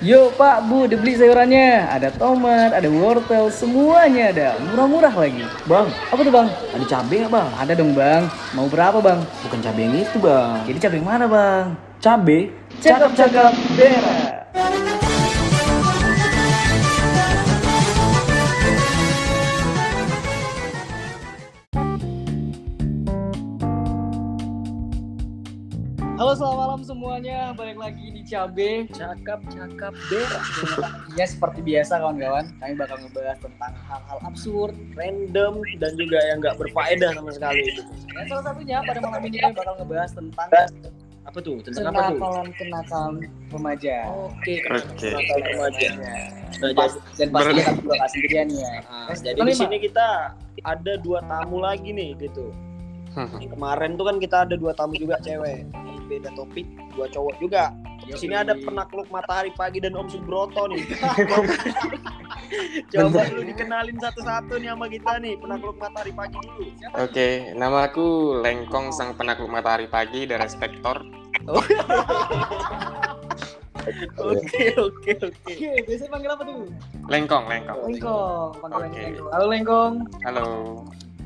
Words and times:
Yo 0.00 0.32
Pak, 0.32 0.64
Bu, 0.64 0.88
dibeli 0.88 1.12
sayurannya. 1.12 1.84
Ada 1.84 2.08
tomat, 2.16 2.72
ada 2.72 2.88
wortel, 2.88 3.52
semuanya 3.52 4.32
ada. 4.32 4.48
Murah-murah 4.72 5.12
lagi. 5.12 5.44
Bang, 5.68 5.92
Apa 6.08 6.24
tuh 6.24 6.32
Bang? 6.32 6.48
ada 6.72 6.84
cabai 6.88 7.16
nggak 7.20 7.28
bang? 7.28 7.48
Ada 7.60 7.72
dong 7.76 7.92
Bang. 7.92 8.24
Mau 8.56 8.64
berapa 8.64 8.96
Bang? 9.04 9.20
Bukan 9.44 9.60
cabai 9.60 9.84
yang 9.84 10.00
itu 10.00 10.16
bang. 10.16 10.64
Jadi 10.64 10.78
cabai 10.80 10.96
yang 10.96 11.04
mana 11.04 11.24
Bang? 11.28 11.76
Cabai? 12.00 12.48
Cakep-cakep 12.80 13.52
berak. 13.76 14.99
Halo 26.30 26.46
selamat 26.46 26.58
malam 26.62 26.82
semuanya, 26.86 27.38
balik 27.58 27.74
lagi 27.74 28.06
di 28.14 28.22
Cabe 28.22 28.86
Cakap-cakap 28.94 29.90
berak 30.06 30.42
Ya 31.18 31.26
seperti 31.26 31.58
biasa 31.58 31.98
kawan-kawan, 31.98 32.54
kami 32.62 32.78
bakal 32.78 33.02
ngebahas 33.02 33.34
tentang 33.42 33.74
hal-hal 33.90 34.18
absurd 34.22 34.78
Random 34.94 35.58
dan 35.82 35.92
juga 35.98 36.22
yang 36.30 36.38
nggak 36.38 36.54
berfaedah 36.54 37.18
sama 37.18 37.34
sekali. 37.34 37.66
Gitu. 37.74 37.82
Dan 38.14 38.24
salah 38.30 38.44
satunya 38.46 38.78
pada 38.78 39.02
malam 39.02 39.22
ini 39.26 39.42
kami 39.42 39.54
bakal 39.58 39.74
ngebahas 39.82 40.10
tentang 40.14 40.48
Apa 41.26 41.38
tuh? 41.42 41.56
Tentang 41.66 41.90
apa 41.90 41.98
tuh? 41.98 42.18
kenakalan-kenakalan 42.22 43.14
remaja 43.50 43.96
Oke, 44.30 44.54
kenakalan 44.62 45.42
remaja. 45.50 45.88
Nah, 45.98 46.70
Pas, 46.78 46.92
jadi, 46.94 47.26
dan 47.26 47.28
pastinya 47.34 47.64
bakal 47.90 48.06
sendirian 48.06 48.48
ya 48.54 48.72
nah, 48.86 49.18
jadi 49.18 49.38
di 49.42 49.54
sini 49.58 49.76
kita 49.82 50.38
ada 50.62 50.92
dua 51.02 51.26
tamu 51.26 51.58
lagi 51.58 51.90
nih 51.90 52.14
gitu. 52.22 52.54
Yang 53.16 53.50
kemarin 53.58 53.98
tuh 53.98 54.06
kan 54.06 54.16
kita 54.22 54.36
ada 54.46 54.54
dua 54.54 54.72
tamu 54.74 54.94
juga 54.94 55.18
cewek. 55.18 55.66
Ini 55.66 55.92
beda 56.06 56.30
topik, 56.38 56.66
dua 56.94 57.06
cowok 57.10 57.34
juga. 57.42 57.74
Di 58.06 58.14
sini 58.16 58.34
ada 58.34 58.56
penakluk 58.56 59.06
matahari 59.12 59.52
pagi 59.54 59.78
dan 59.82 59.94
Om 59.94 60.08
Subroto 60.10 60.66
nih. 60.70 60.84
Coba 62.90 63.22
lu 63.30 63.46
dikenalin 63.46 63.98
satu-satu 64.02 64.58
nih 64.58 64.74
sama 64.74 64.86
kita 64.90 65.12
nih, 65.22 65.38
penakluk 65.38 65.78
matahari 65.78 66.12
pagi 66.14 66.38
dulu. 66.38 66.66
Oke, 66.98 67.54
nama 67.54 67.86
aku 67.86 68.40
Lengkong 68.42 68.90
Sang 68.90 69.14
Penakluk 69.14 69.50
Matahari 69.50 69.86
Pagi 69.86 70.26
dari 70.26 70.48
Spektor. 70.50 71.02
Oke, 74.20 74.76
oke, 74.76 75.12
oke. 75.24 75.52
Oke, 75.56 75.70
biasanya 75.88 76.10
panggil 76.12 76.30
apa 76.36 76.42
tuh? 76.44 76.68
Lengkong, 77.08 77.44
Lengkong. 77.48 77.80
Lengkong, 77.88 78.50
panggil 78.60 78.76
Oke. 78.76 79.00
Lengkong 79.00 79.28
Halo 79.32 79.46
Lengkong 79.48 79.94
Halo. 80.20 80.46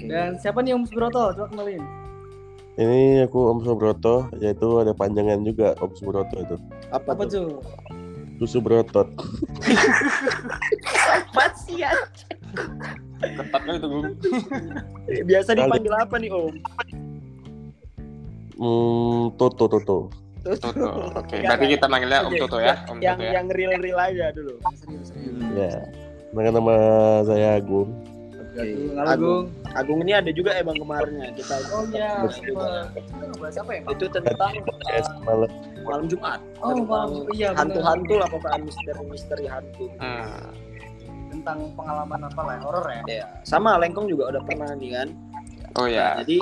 Dan 0.05 0.37
siapa 0.39 0.61
nih 0.61 0.77
Om 0.77 0.85
Subroto? 0.85 1.33
Coba 1.33 1.47
kenalin 1.49 1.83
Ini 2.75 3.25
aku 3.25 3.39
Om 3.55 3.59
Subroto, 3.63 4.27
yaitu 4.39 4.67
ada 4.79 4.91
panjangan 4.91 5.47
juga 5.47 5.79
Om 5.79 5.93
Subroto 5.95 6.37
itu. 6.37 6.57
Apa, 6.91 7.15
Apa 7.15 7.23
tuh? 7.25 7.47
tuh? 7.55 7.63
Susu 8.35 8.59
berotot. 8.59 9.07
Apa 11.07 11.45
sih 11.55 11.87
ya? 11.87 11.95
Ketat 13.23 13.63
kali 13.63 13.79
itu. 13.79 13.89
Biasa 15.23 15.55
dipanggil 15.55 15.95
apa 15.95 16.15
nih 16.19 16.31
Om? 16.35 16.55
Hmm, 18.55 19.23
Toto 19.39 19.71
Toto. 19.71 20.11
Toto. 20.45 20.89
Oke, 21.15 21.41
berarti 21.41 21.67
kita 21.79 21.87
manggilnya 21.87 22.27
Om 22.27 22.35
Toto 22.37 22.59
ya, 22.59 22.75
Om 22.91 22.99
Yang 22.99 23.17
Toto 23.17 23.25
ya. 23.25 23.33
yang 23.33 23.47
real-real 23.49 23.99
aja 24.03 24.27
dulu. 24.35 24.55
Serius, 24.75 25.09
serius 25.15 25.39
Ya. 25.55 25.79
Nama 26.35 26.75
saya 27.23 27.63
Agung. 27.63 27.95
Agung, 28.55 28.95
Agung. 28.95 29.19
Gung. 29.19 29.45
Agung 29.75 29.99
ini 30.07 30.13
ada 30.15 30.31
juga 30.31 30.55
emang 30.55 30.79
kemarinnya. 30.79 31.35
Kita 31.35 31.55
Oh 31.75 31.83
iya, 31.91 32.23
apa 32.23 33.71
ya? 33.75 33.81
Itu 33.91 34.05
tentang 34.07 34.53
uh, 34.63 35.07
malam. 35.27 35.51
malam 35.83 36.05
Jumat. 36.07 36.41
Oh, 36.63 36.71
Tentang 36.71 36.87
malam- 36.87 37.35
iya, 37.35 37.51
hantu-hantu 37.59 38.15
lah 38.23 38.29
pokoknya 38.31 38.61
misteri-misteri 38.63 39.45
hantu. 39.51 39.91
Hmm. 39.99 40.55
Tentang 41.35 41.59
pengalaman 41.75 42.21
apa 42.31 42.41
lah, 42.47 42.57
horor 42.63 42.87
ya? 42.87 43.03
ya 43.11 43.27
sama 43.43 43.75
Lengkong 43.77 44.07
juga 44.07 44.31
udah 44.31 44.43
pernah 44.47 44.71
nih 44.79 44.91
kan? 44.95 45.09
Oh 45.75 45.91
ya. 45.91 46.23
jadi 46.23 46.39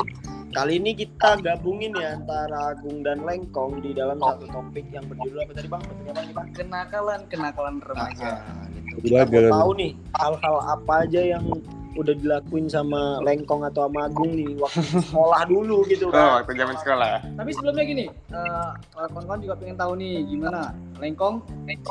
kali 0.52 0.76
ini 0.76 0.92
kita 0.92 1.40
gabungin 1.40 1.96
ya 1.96 2.20
antara 2.20 2.76
Agung 2.76 3.00
dan 3.00 3.24
Lengkong 3.24 3.80
di 3.80 3.96
dalam 3.96 4.20
satu 4.20 4.44
topik 4.52 4.84
yang 4.92 5.08
berjudul 5.08 5.48
apa 5.48 5.52
tadi 5.56 5.68
bang? 5.72 5.82
Apa 6.12 6.20
nih 6.20 6.34
bang? 6.36 6.46
Kenakalan, 6.52 7.20
kenakalan 7.32 7.80
remaja. 7.80 8.44
Nah, 8.44 8.68
gitu. 8.68 8.94
Kita 9.08 9.24
mau 9.24 9.64
tahu 9.64 9.70
nih 9.80 9.90
hal-hal 10.20 10.56
apa 10.60 10.92
aja 11.08 11.20
yang 11.24 11.44
udah 11.92 12.14
dilakuin 12.14 12.66
sama 12.66 13.20
Lengkong 13.20 13.62
atau 13.64 13.84
sama 13.84 14.06
Agung 14.06 14.32
nih 14.32 14.56
waktu 14.56 14.80
sekolah 15.04 15.42
dulu 15.44 15.84
gitu 15.86 16.08
Oh, 16.08 16.12
kan 16.12 16.40
waktu 16.40 16.52
zaman 16.56 16.76
sekolah 16.76 17.06
ya. 17.06 17.18
Tapi 17.32 17.50
sebelumnya 17.52 17.84
gini, 17.84 18.04
eh, 18.08 18.70
kawan-kawan 18.90 19.40
juga 19.40 19.54
pengen 19.56 19.76
tahu 19.76 19.92
nih 19.94 20.14
gimana 20.24 20.60
Lengkong, 20.96 21.42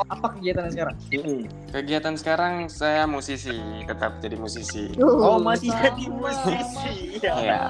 apa 0.08 0.26
kegiatannya 0.32 0.70
sekarang? 0.70 0.96
Mm-mm. 1.12 1.40
Kegiatan 1.68 2.14
sekarang 2.16 2.54
saya 2.66 3.04
musisi, 3.04 3.52
tetap 3.84 4.18
jadi 4.18 4.34
musisi. 4.34 4.88
Oh 4.98 5.36
masih 5.36 5.68
sama, 5.68 5.84
jadi 5.84 6.04
musisi 6.08 6.92
ya. 7.20 7.32
Iya, 7.36 7.60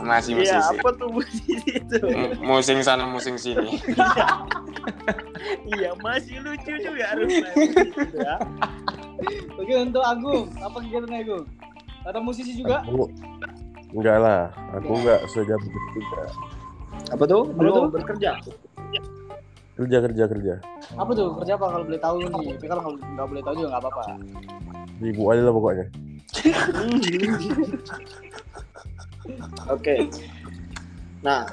masih 0.00 0.32
Iya 0.34 0.58
musisi. 0.58 0.76
apa 0.76 0.88
tuh 0.92 1.08
musisi 1.08 1.54
itu? 1.70 1.96
M- 2.18 2.34
Musing 2.42 2.82
sana, 2.82 3.06
musing 3.06 3.38
sini. 3.38 3.78
iya 5.64 5.94
masih 5.96 6.42
lucu 6.42 6.72
juga 6.76 7.06
ya. 8.18 8.34
Oke 9.54 9.74
untuk 9.76 10.02
Agung, 10.02 10.50
apa 10.56 10.76
kegiatannya 10.78 11.18
Agung? 11.22 11.44
Ada 12.08 12.24
musisi 12.24 12.56
juga? 12.56 12.80
Aku 12.88 13.04
enggak 13.92 14.16
lah, 14.16 14.48
aku 14.72 14.96
enggak 14.96 15.20
sejam 15.28 15.60
begitu 15.60 15.88
juga. 16.00 16.24
Apa 17.12 17.24
tuh? 17.28 17.42
Apa 17.52 17.60
Belum 17.60 17.74
tuh? 17.76 18.00
bekerja. 18.00 18.30
Kerja 19.76 19.98
kerja 20.02 20.24
kerja. 20.24 20.54
Apa 20.96 21.12
tuh? 21.12 21.36
Kerja 21.44 21.52
apa 21.60 21.66
kalau 21.68 21.84
boleh 21.84 22.00
tahu 22.00 22.16
nih? 22.24 22.56
Tapi 22.56 22.66
kalau 22.66 22.82
nggak 22.96 23.26
boleh 23.28 23.42
tahu 23.44 23.54
juga 23.60 23.68
nggak 23.76 23.82
apa-apa. 23.84 24.02
Ibu 25.04 25.22
aja 25.28 25.42
lah 25.44 25.52
pokoknya. 25.52 25.86
Oke. 29.76 30.08
Nah, 31.20 31.44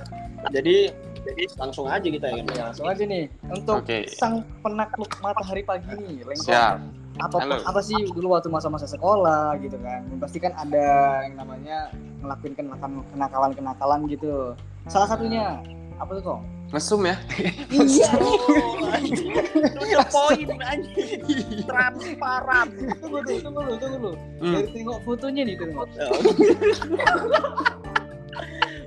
jadi 0.55 0.95
jadi 1.25 1.43
langsung 1.59 1.85
aja 1.91 2.07
kita 2.07 2.31
ya. 2.31 2.41
Ya, 2.47 2.63
langsung 2.72 2.87
aja 2.87 3.03
nih. 3.03 3.27
Untuk 3.51 3.83
Oke. 3.83 4.07
sang 4.07 4.39
penakluk 4.63 5.11
matahari 5.19 5.67
pagi 5.67 5.91
nih, 5.99 6.23
Lengkong. 6.23 6.47
Siap. 6.47 7.04
Apa 7.16 7.38
Halo. 7.40 7.56
apa 7.64 7.80
sih 7.80 7.96
dulu 8.12 8.36
waktu 8.36 8.52
masa-masa 8.52 8.84
sekolah 8.84 9.56
gitu 9.64 9.80
kan? 9.80 10.03
Pasti 10.20 10.38
kan 10.44 10.52
ada 10.59 11.24
yang 11.24 11.40
namanya 11.40 11.88
ngelakuin 12.20 12.53
kenakalan 12.59 13.03
kenakalan 13.14 13.52
kenakalan 13.56 14.00
gitu. 14.12 14.52
Salah 14.92 15.08
satunya 15.08 15.64
apa 15.96 16.12
tuh 16.20 16.24
kok? 16.24 16.40
Mesum 16.74 17.02
ya. 17.08 17.16
Iya. 17.76 18.09
Itu 19.76 20.00
poin 20.12 20.50
anjing. 20.59 21.22
Transparan. 21.68 22.68
tunggu 23.00 23.20
tuh, 23.24 23.38
tunggu 23.44 23.59
lu, 23.64 23.74
tunggu 23.78 23.97
lu. 24.00 24.12
Hmm. 24.42 24.53
Dari 24.59 24.68
tengok 24.74 24.97
fotonya 25.06 25.42
nih 25.46 25.56
tengok. 25.59 25.88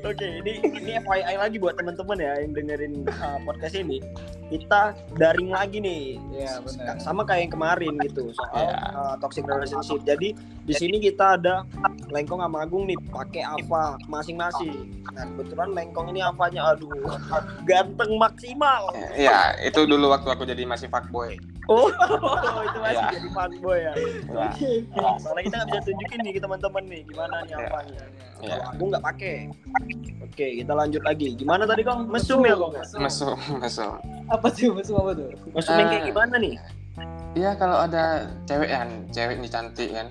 Oke, 0.06 0.26
ini 0.40 0.52
ini 0.62 0.92
FYI 1.00 1.34
lagi 1.36 1.56
buat 1.58 1.74
teman-teman 1.76 2.18
ya 2.22 2.32
yang 2.40 2.52
dengerin 2.54 2.94
uh, 3.08 3.38
podcast 3.42 3.76
ini. 3.76 3.98
Kita 4.48 4.96
daring 5.20 5.52
lagi 5.52 5.76
nih. 5.76 6.16
Benar. 6.64 6.96
Sama 7.04 7.22
kayak 7.28 7.48
yang 7.48 7.52
kemarin 7.52 7.92
gitu 8.00 8.32
soal 8.32 8.64
Iya. 8.64 8.76
uh, 8.96 9.14
toxic 9.20 9.44
relationship. 9.44 10.00
Jadi 10.08 10.32
di 10.64 10.74
sini 10.74 10.96
kita 10.98 11.36
ada 11.36 11.68
Lengkong 12.08 12.40
sama 12.40 12.64
Agung 12.64 12.88
nih 12.88 12.96
pakai 13.12 13.44
apa 13.44 14.00
masing-masing. 14.08 15.04
Nah, 15.12 15.28
kebetulan 15.36 15.76
Lengkong 15.76 16.08
ini 16.12 16.24
apanya 16.24 16.72
aduh 16.72 16.88
ganteng 17.68 18.16
maksimal. 18.16 18.88
Iya, 19.12 19.52
itu 19.60 19.84
dulu 19.84 20.08
waktu 20.08 20.28
aku 20.32 20.48
jadi 20.48 20.64
masih 20.64 20.88
fuckboy. 20.88 21.36
Oh, 21.78 21.84
itu 22.64 22.78
masih 22.80 22.96
Iya. 22.96 23.08
jadi 23.12 23.28
fuckboy 23.28 23.78
ya. 23.78 23.92
Ya. 23.92 24.48
Soalnya 25.20 25.42
kita 25.44 25.56
nggak 25.58 25.68
bisa 25.68 25.80
tunjukin 25.84 26.18
nih 26.24 26.32
ke 26.32 26.40
teman-teman 26.40 26.82
nih 26.88 27.00
gimana 27.04 27.34
nih 27.44 27.52
Iya. 27.52 27.66
apanya. 27.66 28.02
Iya. 28.40 28.48
Kalau 28.48 28.64
Agung 28.72 28.88
nggak 28.88 29.04
pakai. 29.04 29.34
Oke, 30.24 30.46
kita 30.56 30.72
lanjut 30.72 31.02
lagi. 31.04 31.28
Gimana 31.36 31.62
tadi 31.62 31.82
Kong? 31.84 32.08
Mesum 32.08 32.40
ya 32.40 32.56
Kong? 32.56 32.72
Mesum, 32.96 33.36
mesum. 33.60 33.92
Apa 34.26 34.48
tuh? 34.48 34.72
Mesum 34.72 34.96
apa 34.96 35.10
tuh? 35.12 35.28
Mesum 35.52 35.74
yang 35.74 35.88
kayak 35.88 36.02
Ah. 36.02 36.08
gimana 36.08 36.34
nih? 36.38 36.54
Iya 37.36 37.50
kalau 37.54 37.76
ada 37.78 38.04
cewek 38.42 38.72
kan, 38.72 38.88
cewek 39.12 39.36
nih 39.38 39.50
cantik 39.52 39.90
kan, 39.92 40.08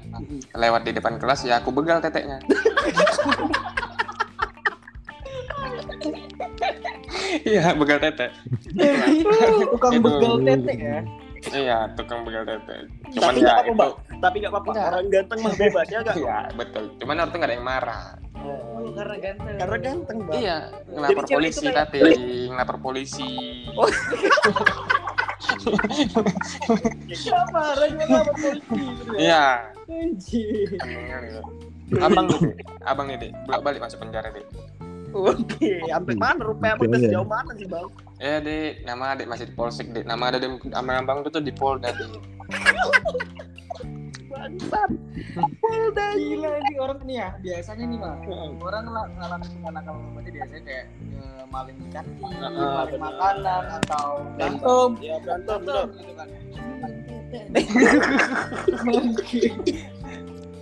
lewat 0.54 0.86
di 0.86 0.92
depan 0.94 1.18
kelas 1.18 1.42
ya 1.44 1.58
aku 1.58 1.74
begal 1.74 1.98
teteknya. 1.98 2.38
Iya 7.44 7.76
begal 7.76 8.00
tetek. 8.00 8.32
Tukang 9.68 10.00
begal 10.00 10.36
tetek 10.40 10.78
ya. 10.80 11.00
Iya 11.48 11.78
tukang 11.94 12.22
begal 12.24 12.44
tetek. 12.44 12.88
Cuman 13.14 13.32
Tapi 13.32 13.40
ya 13.40 13.44
nggak 13.44 13.56
apa-apa, 13.56 13.68
itu. 13.68 13.78
Bang. 13.78 13.94
Tapi 14.18 14.36
nggak 14.42 14.52
apa-apa. 14.52 14.72
Orang 14.74 15.06
ganteng 15.08 15.40
mah 15.44 15.54
bebas 15.56 15.88
ya? 15.88 16.00
Iya 16.04 16.38
betul. 16.54 16.84
Cuman 16.98 17.16
orang 17.18 17.30
tuh 17.30 17.38
nggak 17.38 17.50
ada 17.50 17.56
yang 17.56 17.68
marah. 17.68 18.06
Oh, 18.38 18.90
karena 18.94 19.16
ganteng. 19.18 19.56
Karena 19.58 19.78
ganteng 19.80 20.18
bang. 20.24 20.36
Iya 20.38 20.58
ngelapor 20.88 21.24
cewek 21.24 21.38
polisi 21.38 21.58
itu 21.58 21.70
kayak- 21.70 21.90
tapi 21.90 21.98
ngelapor 22.50 22.78
polisi. 22.80 23.30
Oh. 23.74 23.90
Kenapa 27.08 27.48
marah 27.54 27.88
juga 27.88 28.06
sama 28.06 28.34
polisi 28.34 28.76
ya? 28.76 29.18
Iya. 29.18 29.46
Anjir. 29.88 30.70
Abang 32.04 32.28
Dek. 32.28 32.44
abang 32.84 33.08
nih 33.08 33.16
deh, 33.16 33.32
bolak 33.48 33.62
balik 33.64 33.80
masuk 33.80 34.04
penjara 34.04 34.28
deh. 34.28 34.44
Oke, 35.16 35.80
sampai 35.88 36.16
mana 36.20 36.42
rupanya 36.44 36.76
Bang? 36.76 36.92
iya. 36.92 37.00
sejauh 37.08 37.28
mana 37.28 37.52
sih 37.56 37.68
bang? 37.68 37.88
Eh, 38.18 38.38
Dek, 38.44 38.72
nama 38.84 39.14
adik 39.16 39.28
masih 39.30 39.46
di 39.48 39.54
Polsek, 39.56 39.88
Dek. 39.94 40.04
Nama 40.04 40.24
ada 40.34 40.38
di 40.42 40.48
sama 40.74 41.00
Abang 41.00 41.24
tuh 41.28 41.40
di 41.40 41.54
Polda, 41.54 41.94
Dek. 41.96 42.12
Bangsat. 44.28 44.90
Gila 46.18 46.52
ini 46.62 46.76
orang 46.78 47.00
nih 47.08 47.18
ya, 47.18 47.30
biasanya 47.42 47.86
nih 47.90 47.98
mah 47.98 48.16
orang 48.62 48.86
lah 48.86 49.06
ngalamin 49.18 49.50
nakal 49.66 49.96
remaja 49.98 50.30
biasanya 50.30 50.62
kayak 50.68 50.86
eh, 51.18 51.44
maling 51.50 51.78
di 51.82 51.90
kantin, 51.90 52.38
Ah, 52.38 52.86
maling 52.86 53.02
makanan 53.02 53.64
atau 53.82 54.08
berantem. 54.38 54.90
Ya 55.02 55.16
berantem 55.24 55.88
gitu 55.98 56.14
kan. 56.14 56.28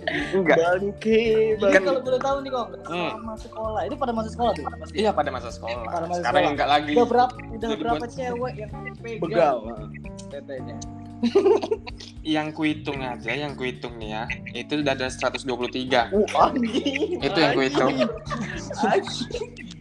Enggak. 0.06 0.56
Bangke, 0.56 1.22
Jadi 1.52 1.60
bang. 1.60 1.82
kalau 1.82 2.00
boleh 2.00 2.20
tahu 2.20 2.36
nih 2.38 2.50
kok, 2.50 2.66
Hmm. 2.86 3.10
selama 3.10 3.34
sekolah, 3.36 3.80
itu 3.82 3.94
pada 3.94 4.12
masa 4.12 4.28
sekolah 4.30 4.52
tuh 4.52 4.62
pasti. 4.72 4.94
Iya, 4.96 5.10
pada 5.10 5.30
masa 5.30 5.48
sekolah. 5.48 5.78
Pada 5.84 6.06
masa 6.06 6.20
Sekarang 6.20 6.34
sekolah. 6.36 6.52
enggak 6.54 6.68
lagi. 6.68 6.92
Udah 6.92 7.06
berapa 7.06 7.32
udah 7.48 7.68
berapa 7.76 7.96
buat- 7.98 8.12
cewek 8.12 8.52
yang 8.56 8.70
pegang 8.70 9.20
Begal. 9.20 9.56
tetenya? 10.28 10.76
Yang 12.22 12.48
kuhitung 12.52 13.00
aja, 13.00 13.32
yang 13.32 13.52
kuhitung 13.54 13.96
nih 13.96 14.10
ya. 14.12 14.22
Itu 14.54 14.78
udah 14.78 14.92
ada 14.92 15.08
123. 15.08 16.12
Uh, 16.12 16.26
anjing. 16.36 17.16
Itu 17.18 17.38
yang 17.40 17.52
kuhitung. 17.54 17.92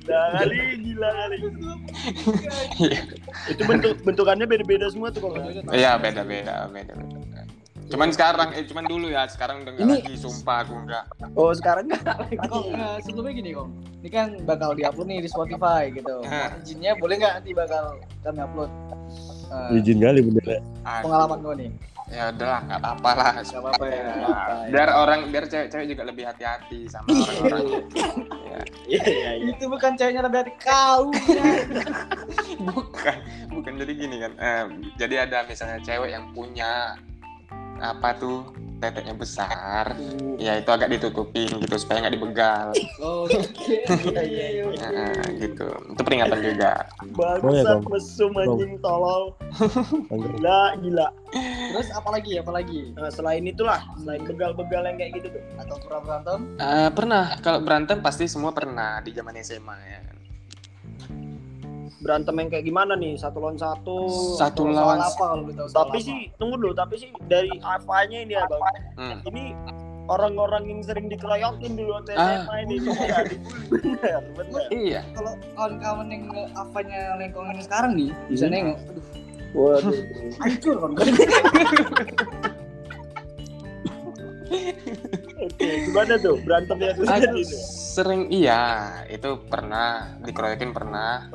Gila 0.05 0.21
kali, 0.31 0.59
gila 0.79 1.09
kali. 1.11 1.37
Iya. 2.77 3.01
Itu 3.49 3.61
bentuk 3.65 3.97
bentukannya 4.01 4.45
beda-beda 4.45 4.85
semua 4.87 5.09
tuh 5.09 5.25
kok. 5.25 5.33
Iya, 5.71 5.97
beda-beda, 5.97 6.69
beda-beda. 6.69 7.19
Cuman 7.85 8.09
sekarang, 8.09 8.49
eh 8.51 8.65
cuman 8.65 8.85
dulu 8.85 9.07
ya, 9.07 9.29
sekarang 9.29 9.61
udah 9.61 9.73
Ini- 9.77 10.01
lagi, 10.01 10.13
sumpah 10.17 10.65
aku 10.65 10.73
enggak. 10.73 11.05
Oh, 11.37 11.53
sekarang 11.53 11.85
enggak 11.85 12.17
lagi. 12.17 12.35
Kok 12.35 12.63
eh, 12.67 12.97
sebelumnya 13.05 13.33
gini 13.35 13.49
kok, 13.53 13.67
ini 14.01 14.09
kan 14.09 14.27
bakal 14.41 14.73
diupload 14.73 15.07
nih 15.07 15.19
di 15.21 15.29
Spotify 15.29 15.93
gitu. 15.93 16.25
Nah. 16.25 16.57
Izinnya 16.59 16.97
boleh 16.97 17.15
nggak 17.21 17.33
nanti 17.37 17.51
bakal 17.53 18.01
kami 18.25 18.39
upload? 18.41 18.71
Eh, 19.45 19.77
Izin 19.77 19.97
kali 20.01 20.19
bener. 20.25 20.59
Pengalaman 20.81 21.37
gue 21.39 21.55
nih. 21.61 21.71
Ya 22.05 22.29
udahlah, 22.29 22.61
enggak 22.61 22.79
apa-apa 22.85 23.11
lah. 23.17 23.31
Gak 23.41 23.61
apa-apa 23.65 23.85
ya. 23.89 24.03
Biar 24.69 24.89
orang, 24.93 25.19
biar 25.33 25.45
cewek-cewek 25.49 25.85
juga 25.89 26.03
lebih 26.05 26.23
hati-hati 26.25 26.85
sama 26.85 27.09
orang-orang. 27.09 27.65
ya. 27.65 28.59
Iya, 28.85 29.03
iya, 29.03 29.29
iya. 29.41 29.45
Itu 29.49 29.65
bukan 29.65 29.97
ceweknya 29.97 30.21
lebih 30.21 30.37
hati 30.45 30.53
kau. 30.61 31.09
bukan 32.69 33.17
bukan 33.51 33.73
jadi 33.77 33.93
gini 33.93 34.15
kan 34.21 34.31
Eh, 34.37 34.63
jadi 34.97 35.15
ada 35.25 35.43
misalnya 35.45 35.81
cewek 35.81 36.13
yang 36.13 36.29
punya 36.31 36.93
apa 37.79 38.15
tuh 38.15 38.45
teteknya 38.75 39.15
besar 39.15 39.95
ya 40.35 40.59
itu 40.59 40.67
agak 40.67 40.91
ditutupin 40.91 41.47
gitu 41.63 41.75
supaya 41.79 42.05
nggak 42.05 42.15
dibegal 42.19 42.67
Oke. 42.99 43.81
Iya, 43.87 44.21
iya, 44.21 44.45
iya. 44.51 44.63
Nah, 44.95 45.25
gitu 45.39 45.67
itu 45.95 46.01
peringatan 46.03 46.39
juga 46.43 46.85
Bangsat 47.15 47.79
Bang. 47.81 47.83
mesum 47.89 48.31
anjing 48.35 48.75
tolol. 48.83 49.33
Gila, 50.11 50.75
gila. 50.83 51.07
Terus 51.71 51.89
apa 51.95 52.09
lagi? 52.11 52.31
Apa 52.39 52.51
lagi? 52.51 52.91
Nah, 52.95 53.11
selain 53.11 53.43
itulah, 53.47 53.81
selain 53.99 54.21
begal-begal 54.27 54.83
yang 54.83 54.97
kayak 54.99 55.11
gitu 55.19 55.27
tuh. 55.31 55.43
Atau 55.59 55.75
pernah 55.79 56.01
berantem? 56.03 56.39
Eh, 56.59 56.89
pernah 56.91 57.23
kalau 57.39 57.59
berantem 57.63 57.97
pasti 58.03 58.27
semua 58.27 58.51
pernah 58.51 58.99
di 58.99 59.11
zaman 59.15 59.35
SMA 59.39 59.77
ya. 59.79 60.01
Berantem 62.05 62.37
yang 62.37 62.47
kayak 62.47 62.63
gimana 62.63 62.93
nih? 62.93 63.17
Satu 63.17 63.41
lawan 63.41 63.57
satu. 63.57 63.97
Satu 64.37 64.61
lawan 64.69 65.01
apa 65.01 65.17
kalau 65.17 65.41
lu 65.41 65.51
tahu? 65.51 65.65
soal 65.65 65.77
Tapi 65.83 65.97
sih, 65.99 66.17
tunggu 66.37 66.55
dulu. 66.55 66.71
Tapi 66.71 66.93
sih 66.95 67.09
dari 67.25 67.49
apa-nya 67.57 68.21
ini 68.21 68.31
ya, 68.31 68.45
Bang. 68.45 68.61
Hmm. 68.93 69.17
Ini 69.25 69.43
orang-orang 70.05 70.69
yang 70.69 70.79
sering 70.85 71.09
dikeroyokin 71.09 71.73
dulu 71.73 71.97
waktu 71.97 72.13
Ah. 72.13 72.45
SMA 72.45 72.55
ini. 72.61 72.75
Iya, 72.85 73.17
dibully. 73.25 73.65
Bener, 73.65 74.21
bener. 74.37 74.65
iya 74.69 75.01
kalau 75.11 75.33
kawan-kawan 75.51 76.07
yang 76.07 76.23
apanya 76.53 77.17
lengkongan 77.17 77.57
sekarang 77.59 77.91
nih 77.97 78.13
bisa 78.29 78.45
Hmm. 78.45 78.53
nengok 78.53 78.77
aduh 78.85 79.01
Waduh. 79.55 79.97
hancur 80.37 80.75
kan 80.77 80.91
Oke, 85.35 85.67
gimana 85.83 86.15
tuh 86.15 86.39
berantem 86.41 86.77
ya 86.79 86.91
tuh 86.91 87.03
Aku 87.05 87.39
tuh? 87.43 87.59
sering 87.91 88.27
iya 88.29 88.61
itu 89.07 89.35
pernah 89.45 90.15
dikeroyokin 90.21 90.71
pernah 90.71 91.27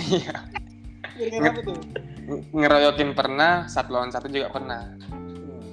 iya 0.00 0.34
ngeroyokin 2.52 3.10
pernah 3.12 3.66
satu 3.66 3.90
lawan 3.90 4.08
satu 4.08 4.26
juga 4.26 4.48
pernah 4.48 4.86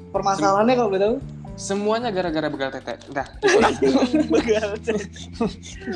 permasalahannya 0.10 0.74
kalau 0.74 0.90
boleh 0.90 1.02
tahu 1.04 1.16
semuanya 1.54 2.10
gara-gara 2.10 2.48
begal 2.48 2.70
tete 2.70 2.98
dah 3.08 3.26
Begal. 4.34 4.78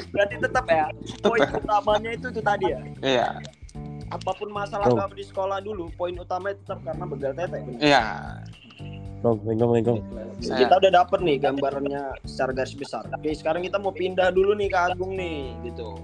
Berarti 0.09 0.35
tetap 0.39 0.65
ya. 0.65 0.89
Poin 1.21 1.37
utamanya 1.45 2.09
itu 2.11 2.27
itu 2.27 2.41
tadi 2.41 2.65
ya. 2.67 2.79
iya 2.99 3.27
Apa 4.09 4.33
pun 4.33 4.49
masalah 4.49 4.89
Oh. 4.89 4.97
kamu 4.97 5.13
di 5.15 5.23
sekolah 5.23 5.61
dulu, 5.61 5.87
poin 5.93 6.11
utamanya 6.13 6.57
tetap 6.57 6.81
karena 6.81 7.05
begal 7.05 7.31
tete. 7.31 7.57
iya 7.77 8.03
Nong, 9.21 9.37
lengkong, 9.43 9.71
lengkong. 9.71 9.99
Saya- 10.39 10.59
Kita 10.59 10.75
udah 10.75 10.91
dapet 10.95 11.19
nih 11.21 11.35
gambarannya 11.39 12.01
secara 12.23 12.51
garis 12.51 12.73
besar. 12.73 13.03
Oke, 13.07 13.31
sekarang 13.31 13.61
kita 13.61 13.77
mau 13.77 13.91
pindah 13.91 14.29
dulu 14.29 14.53
nih 14.53 14.67
ke 14.67 14.79
Agung 14.79 15.13
nih, 15.13 15.55
gitu. 15.63 15.95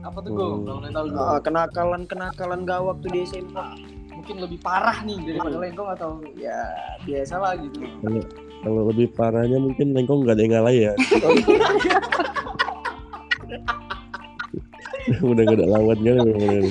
apa 0.00 0.20
tuh 0.20 0.30
gue 0.30 0.46
Hmm. 0.64 0.88
tahu 0.88 1.06
Ah, 1.12 1.38
kenakalan-kenakalan 1.38 2.62
gak 2.62 2.80
waktu 2.80 3.06
di 3.08 3.18
SMA. 3.24 3.66
mungkin 4.08 4.40
lebih 4.40 4.56
parah 4.58 5.00
nih 5.00 5.16
daripada 5.20 5.56
lengkong 5.56 5.88
atau 5.92 6.08
ya 6.34 6.56
biasa 7.02 7.36
lah 7.36 7.52
gitu 7.54 7.80
Kalau, 8.00 8.20
kalau 8.60 8.80
lebih 8.90 9.06
parahnya 9.12 9.56
mungkin 9.56 9.92
lengkong 9.92 10.22
nggak 10.22 10.34
ada 10.34 10.40
yang 10.40 10.50
ngalah 10.52 10.72
ya. 10.72 10.92
Udah 15.24 15.42
gak 15.44 15.56
ada 15.56 15.66
lawan 15.68 15.96
kan 15.96 16.14
bener-bener. 16.16 16.64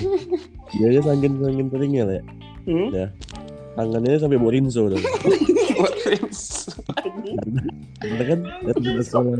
Dia 0.73 0.85
aja 0.89 0.99
sangkin 1.05 1.31
sangkin 1.37 1.67
teringnya 1.67 2.03
lah 2.03 2.13
ya. 2.13 2.21
Hmm? 2.65 2.87
Tangannya 3.75 4.17
sampai 4.17 4.37
bawa 4.37 4.51
rinso 4.51 4.81
dong. 4.87 5.01
Buat 5.77 5.93
kan 8.27 8.39
dari 8.69 9.01
sekolah 9.03 9.31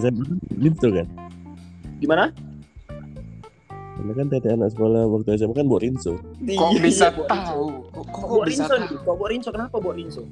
SMA 0.00 0.24
gitu 0.60 0.86
kan. 0.92 1.06
Gimana? 2.00 2.24
Karena 4.00 4.12
kan 4.16 4.26
tete 4.32 4.48
anak 4.48 4.72
sekolah 4.72 5.02
waktu 5.12 5.36
SMA 5.36 5.52
kan 5.52 5.68
bawa 5.68 5.80
rinso. 5.84 6.16
kok 6.16 6.70
bisa 6.80 7.12
Iya, 7.12 7.16
Bo 7.16 7.22
tahu 7.28 7.64
kok, 7.92 8.04
kok, 8.08 8.40
bisa 8.48 8.64
Rinso 8.64 8.74
tahu. 8.80 8.96
Kok 9.04 9.14
Bo 9.20 9.24
Rinso? 9.28 9.48
Kenapa 9.52 9.76
Bo 9.76 9.90
Rinso? 9.92 10.22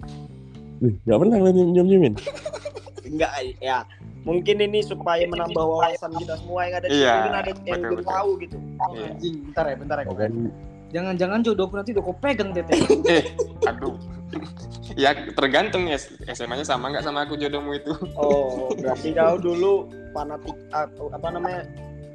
Wih, 0.81 0.95
gak 1.05 1.19
pernah 1.21 1.37
kalian 1.43 1.75
nyium-nyiumin? 1.75 2.15
Enggak, 3.05 3.33
ya. 3.61 3.85
Mungkin 4.25 4.57
ini 4.63 4.81
supaya 4.81 5.27
menambah 5.29 5.59
wawasan 5.59 6.17
kita 6.17 6.39
semua 6.41 6.65
yang 6.65 6.75
ada 6.81 6.87
di 6.89 6.97
Iya, 6.97 7.13
sini. 7.13 7.29
Ada 7.35 7.51
yang 7.69 7.81
belum 7.83 8.05
tahu 8.07 8.31
gitu. 8.41 8.57
Iya. 8.79 9.07
anjing 9.11 9.35
bentar 9.51 9.65
ya 9.67 9.77
bentar 9.77 9.97
ya 10.01 10.07
jangan-jangan 10.89 11.39
jodohku 11.45 11.75
nanti 11.77 11.91
udah 11.93 12.05
kau 12.05 12.17
pegang 12.17 12.51
tete 12.57 12.73
eh 13.13 13.25
aduh 13.69 13.95
ya 14.99 15.15
tergantung 15.31 15.87
ya 15.87 15.95
SMA-nya 16.29 16.67
sama 16.67 16.91
nggak 16.91 17.07
sama 17.07 17.23
aku 17.23 17.39
jodohmu 17.39 17.73
itu 17.73 17.95
Oh, 18.13 18.69
berarti 18.83 19.15
kau 19.15 19.39
dulu 19.39 19.87
fanatik 20.11 20.57
ah, 20.71 20.91
apa 21.09 21.29
namanya? 21.31 21.63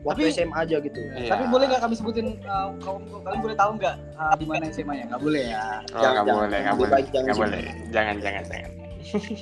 Waktu 0.03 0.27
Tapi- 0.27 0.35
SMA 0.35 0.57
aja 0.59 0.75
gitu. 0.77 0.99
Iya. 1.15 1.31
tapi 1.31 1.47
boleh 1.47 1.63
nggak 1.63 1.79
kami 1.79 1.95
sebutin 1.95 2.35
uh, 2.43 2.75
kau, 2.83 2.99
kalian 3.23 3.39
boleh 3.39 3.55
tahu 3.55 3.71
nggak 3.79 3.95
uh, 4.13 4.35
di 4.35 4.43
mana 4.43 4.67
SMA-nya 4.67 5.07
nggak 5.07 5.21
boleh 5.23 5.43
ya 5.47 5.63
oh 5.63 5.95
Jangan, 5.95 6.11
nggak 6.11 6.25
jangan. 6.27 6.35
boleh 6.35 6.59
nggak 6.59 6.75
boleh 6.75 6.91
baik 6.91 7.07
jangan 7.09 7.33
boleh 7.33 7.63
jangan 7.89 8.15
jangan 8.19 8.43
jangan 8.45 8.71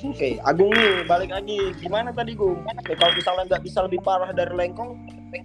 Oke, 0.04 0.42
Agung 0.42 0.74
nih 0.74 1.06
balik 1.06 1.30
lagi. 1.30 1.70
Gimana 1.78 2.10
tadi 2.10 2.34
Gung? 2.34 2.66
Ya, 2.82 2.98
kalau 2.98 3.14
misalnya 3.14 3.44
nggak 3.46 3.62
bisa 3.62 3.78
lebih 3.86 4.02
parah 4.02 4.34
dari 4.34 4.50
lengkong, 4.50 4.90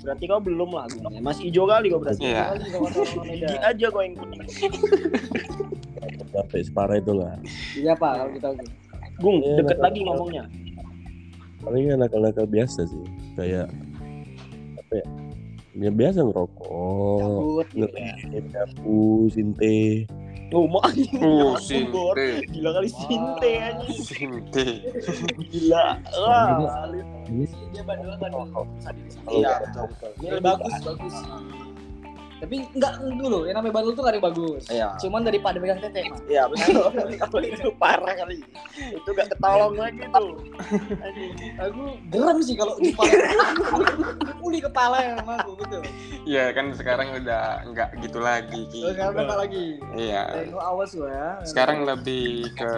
berarti 0.03 0.23
kau 0.27 0.41
belum 0.43 0.69
lah 0.75 0.85
Gung. 0.91 1.07
Ya, 1.07 1.19
Masih 1.23 1.43
hijau 1.47 1.63
kali 1.63 1.87
kau 1.87 1.99
berarti. 2.03 2.27
Iya. 2.27 2.43
Kata 2.59 2.77
orang 2.83 3.27
Gigi 3.31 3.57
aja 3.63 3.85
kau 3.87 4.01
yang 4.03 4.15
kuning. 4.19 4.41
sampai 6.35 6.59
separah 6.61 6.97
itu 6.99 7.13
lah. 7.15 7.33
Iya 7.73 7.93
pak 7.95 8.11
kalau 8.19 8.31
kita 8.35 8.49
Gung, 9.17 9.37
Iya, 9.41 9.65
deket 9.65 9.79
lagi 9.81 9.99
ngomongnya. 10.05 10.43
Paling 11.65 11.89
nakal-nakal 11.97 12.45
biasa 12.45 12.85
sih. 12.85 13.05
Kayak 13.33 13.71
apa 14.77 14.93
ya? 15.01 15.05
Ya 15.77 15.91
biasa 15.93 16.25
ngerokok, 16.25 17.21
cabut 17.21 17.67
gitu 17.69 17.97
ya. 18.01 18.13
ngerokok, 18.81 20.09
sinte. 20.47 20.55
Oh, 20.55 20.65
mau 20.65 20.79
uh 21.59 21.91
Bor. 21.91 22.15
sinte 22.15 22.47
Gila 22.47 22.69
kali 22.73 22.89
sinte 22.89 23.51
anjing. 23.59 23.99
sinte 23.99 24.65
Gila. 25.51 25.85
Wah. 26.23 26.47
Iya, 26.57 27.03
Ini 27.27 27.43
dia 27.75 27.83
bandel 27.83 28.15
bisa 28.79 28.89
diri 28.95 29.09
sendiri. 29.11 29.35
Iya, 29.43 29.53
Kalau- 29.67 29.91
betul 29.91 30.39
bagus 30.39 30.73
bagus. 30.81 31.15
Tapi 32.37 32.55
enggak 32.77 32.93
dulu, 33.01 33.49
yang 33.49 33.55
namanya 33.57 33.73
bandel 33.81 33.93
tuh 33.97 34.03
gak 34.05 34.13
ada 34.13 34.17
yang 34.21 34.27
bagus. 34.29 34.63
Iya. 34.69 34.87
Cuman 35.01 35.21
daripada 35.25 35.57
megang 35.57 35.81
tete, 35.81 36.05
mah. 36.05 36.19
Iya 36.29 36.43
betul. 36.45 36.85
Kalau 37.21 37.39
itu 37.41 37.69
parah 37.81 38.13
kali. 38.13 38.35
Itu 38.93 39.09
gak 39.17 39.27
ketolong 39.33 39.73
lagi 39.73 40.05
tuh. 40.13 40.29
Anjing. 41.01 41.33
Aku 41.57 41.81
geram 42.13 42.37
sih 42.45 42.53
kalau 42.53 42.77
di 42.77 42.93
kepala. 42.93 43.47
Uli 44.45 44.59
kepala 44.61 44.97
yang 45.01 45.15
sama 45.21 45.33
aku, 45.41 45.51
betul. 45.57 45.81
Iya 46.29 46.45
kan 46.53 46.65
sekarang 46.77 47.07
udah 47.17 47.65
nggak 47.73 47.89
gitu 48.05 48.19
lagi. 48.21 48.61
Terus 48.69 48.93
sekarang 48.93 49.25
enggak 49.25 49.39
lagi. 49.41 49.65
Iya. 49.97 50.21
Awas 50.61 50.91
gua 50.93 51.09
ya. 51.09 51.29
Sekarang 51.41 51.89
lebih 51.89 52.53
ke 52.53 52.71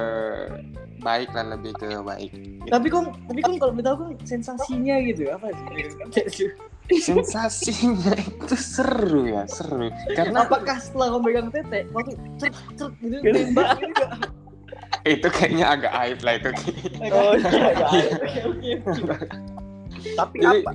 baik 1.04 1.30
lah 1.36 1.46
lebih 1.56 1.72
ke 1.76 1.88
baik. 2.00 2.32
Tapi 2.70 2.88
kok, 2.92 3.04
tapi 3.28 3.40
kok 3.44 3.56
kalau 3.60 3.74
tahu 3.82 3.96
kok 4.08 4.12
sensasinya 4.28 4.96
gitu 5.04 5.28
apa 5.32 5.52
sih? 5.52 6.48
Sensasinya 6.98 8.18
itu 8.18 8.56
seru 8.58 9.30
ya 9.30 9.46
seru. 9.46 9.94
Karena 10.18 10.50
Apakah 10.50 10.82
setelah 10.82 11.14
kau 11.14 11.22
megang 11.22 11.54
tete, 11.54 11.86
kau 11.94 12.02
tuh 12.02 12.18
cek 12.42 12.54
cek 12.74 12.92
gitu 13.06 13.16
gitu 13.22 13.40
nggak? 13.54 13.70
itu 15.14 15.28
kayaknya 15.30 15.66
agak 15.70 15.94
aib 16.02 16.20
lah 16.26 16.34
itu. 16.42 16.50
Oh 17.14 17.34
iya. 17.38 17.50
iya. 17.54 18.78
Oke. 18.90 19.14
Tapi 20.18 20.36
Jadi- 20.42 20.64
apa? 20.66 20.72